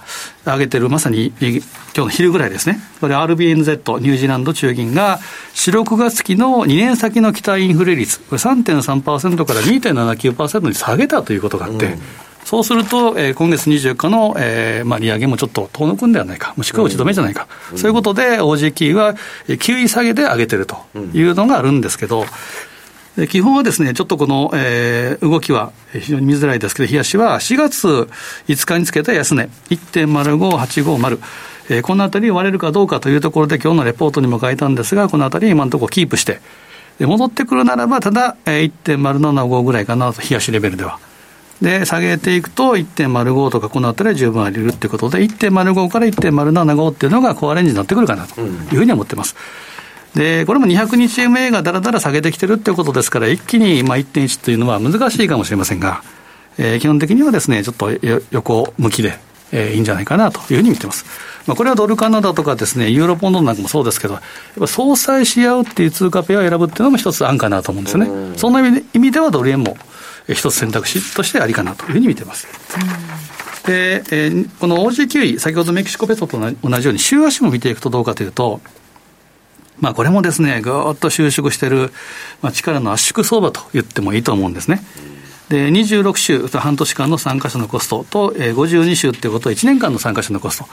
[0.46, 1.62] 上げてる、まさに今日
[2.00, 2.80] の昼ぐらいですね。
[3.00, 5.20] これ RBNZ、ニュージーランド中銀が、
[5.54, 12.02] 4、6月期の2年先の期待インフレ率、これ3.3%から2.79%に下げたということがあって、うん
[12.50, 19.14] そうすると、えー、今月24日の、えーまあ、利上げもちょっと遠のくんではないか、もしくは打ち止めじゃないか、うん、そういうことで、OG キーは
[19.48, 20.78] 9位下げで上げてると
[21.14, 22.26] いうのがあるんですけど、
[23.28, 27.88] 基本はですね、ちょっとこの、えー、動きは非常に見づらいですけど、冷やしは4月
[28.48, 31.20] 5日につけた安値、1.05850、
[31.70, 36.40] えー、このあたり割れるかどうかというところで、今日のレポートにも書いたんですが、このあたり今のところキープして、
[37.00, 41.00] 戻ってくるならば、ただ、えー、1.075ぐらいかなと、冷やしレベルでは。
[41.62, 49.36] で、下げていくと1.05とかこのあたりは十分あり得るっていうことで、1.05から1.075っていうのがコアレンジになってくるかなというふうに思ってます。
[50.16, 56.02] で、これも200日 MA がだらだら下げてきてるっていうことですから、一気にまあ1.1というのは難しいかもしれませんが、
[56.58, 57.90] えー、基本的にはですね、ちょっと
[58.32, 59.18] 横向きで、
[59.52, 61.06] えー、いいんじゃないかなというふうに見てます。
[61.48, 64.24] まあ、これはドルカナダとかですね、ユーロポンドなんかもそうですけど、やっ
[64.60, 68.38] ぱ相殺し合うっていう通貨ペアを選ぶっていうのも一つ案かなと思うんですよね。
[68.38, 69.78] そんな意味ではドル円も
[70.28, 72.48] 一つ選択肢としてありかなというふうに見てます。
[73.66, 78.62] で、えー、この OG9 位、先ほどメキシコペソと同じように、週足も見ていくとどうかというと、
[79.82, 81.92] まあ、これもですね、ぐーっと収縮している、
[82.42, 84.82] まあ、力の圧縮相場と言ってもいいと思うんですね。
[85.50, 90.66] で、26週、半年間の参加者のコストと、えー、52週っていうことは1年間の参加者のコスト。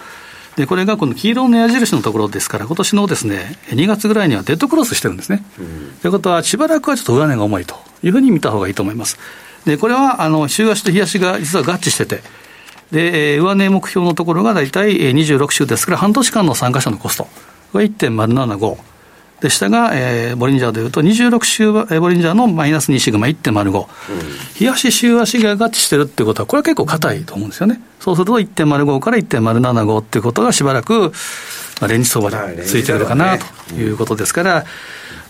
[0.56, 5.42] で、これがこの黄色の矢印のところですから、今年のですね、2月ぐらいにはデッドクロスしてるんですね。
[6.02, 9.18] ということは、しばらくはちょっと上値が重いというふうに見た方がいいと思います。
[9.66, 12.22] で、これは、あの、週足と日足が実は合致してて、
[12.90, 17.28] で、上値目標のところが大体26週ですから、半年間の参加者のコスト。
[17.72, 18.95] これ1.075。
[19.40, 21.64] でしたが、えー、ボリンジャーでいうと、26週、
[21.94, 23.86] えボリンジャーのマイナス2シグマ1.05、うん、
[24.54, 27.80] 日足、週足が合致してるっていうことは、これは結構硬いと思うんですよね。
[28.00, 31.12] そうすると1.05から1.075っていうことがしばらく、
[31.80, 34.64] まあ、レンジ相場についてくるかなということですから、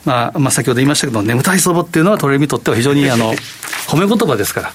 [0.04, 3.34] まあ、まあ、先ほど言いましたけど、眠たい相場っていうのはトレーにとっては非常に あの
[3.88, 4.72] 褒め言葉ですから、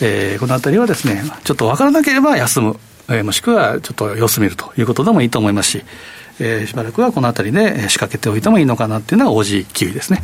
[0.00, 2.78] えー、このあたりはですね、ちょっと分からなければ休む、
[3.08, 5.84] えー、もしくはちょっと様子見るということでもいいと思いますし、
[6.40, 10.22] えー、しばらくはこのあたりで仕掛けておいてもいいのかなっていうのが OG キウイですね。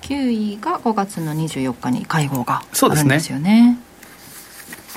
[0.00, 3.78] キウイが5月の24日に会合があるんですよね。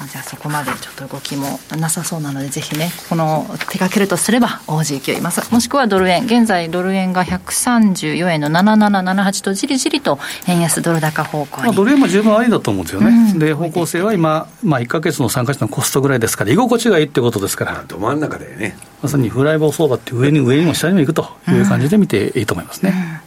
[0.05, 5.51] じゃあそこまでちょっと動きもなさそうなのでぜひねこの手掛けるとすれば OG9 ます。
[5.51, 6.25] もしくはドル円。
[6.25, 17.83] 現在ドル円が134円の7778とじりじりと円安ドル高方向に、まあ、ドル円も十分ありだと思うんですよね、うん、で方向性は今、まあ、1か月の参加者のコストぐらいですから居心地がいいってことですから。
[17.87, 18.77] ど真ん中だよね。
[19.01, 23.26] まさにフライボー相場って上に上にも下にも行くという感じで見ていいと思いますね、うんうん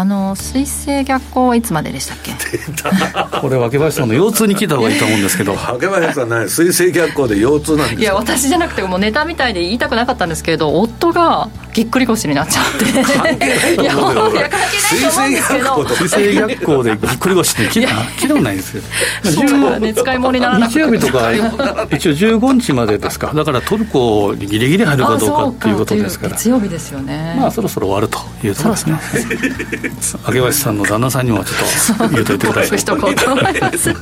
[0.00, 2.30] あの水星逆行はいつまででしたっけ？
[3.40, 5.54] これ若林さんの腰痛に聞いた方がいいと思うんですけど。
[5.56, 8.00] 若林さん何水星逆行で腰痛なんですか？
[8.02, 12.84] いや私じゃなくてもうネタみたいで言いたくなかったんですけど夫がぎっくり腰になっちゃって。
[13.18, 14.50] 関係ないいや関係ない
[15.02, 15.88] と思うんですけど。
[15.88, 17.94] 水星逆行でぎっくり腰って聞いた？
[18.28, 18.82] ことないですよ。
[19.80, 20.78] ね使い物にならなくて。
[20.78, 21.32] 日曜日とか
[21.90, 23.32] 一応15日までですか。
[23.34, 26.36] だからトルコにギリギリ入るかどうかっていうことですから。
[26.36, 27.34] 月曜日ですよね。
[27.40, 28.98] まあそろそろ終わるというところですね
[30.28, 33.94] 明林さんの旦那さんにもちょっと言うといてくださいしとこうと思います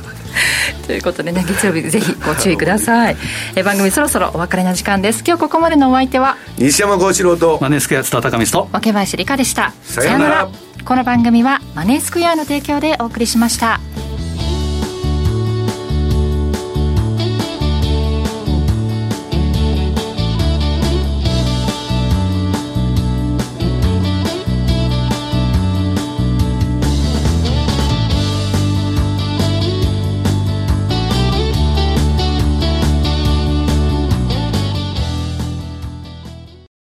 [0.85, 1.43] ということでね。
[1.47, 3.17] 月曜日ぜひご注意ください
[3.55, 5.23] え番組そろそろお別れの時間です。
[5.25, 6.37] 今日ここまでのお相手は？
[6.57, 7.57] 西山幸四郎と。
[7.61, 8.69] マネースクエア津田高見と。
[8.71, 9.73] 若林理香でした。
[9.83, 10.49] さようなら。
[10.85, 13.81] この番組はマネースクエアの提供でお送りしました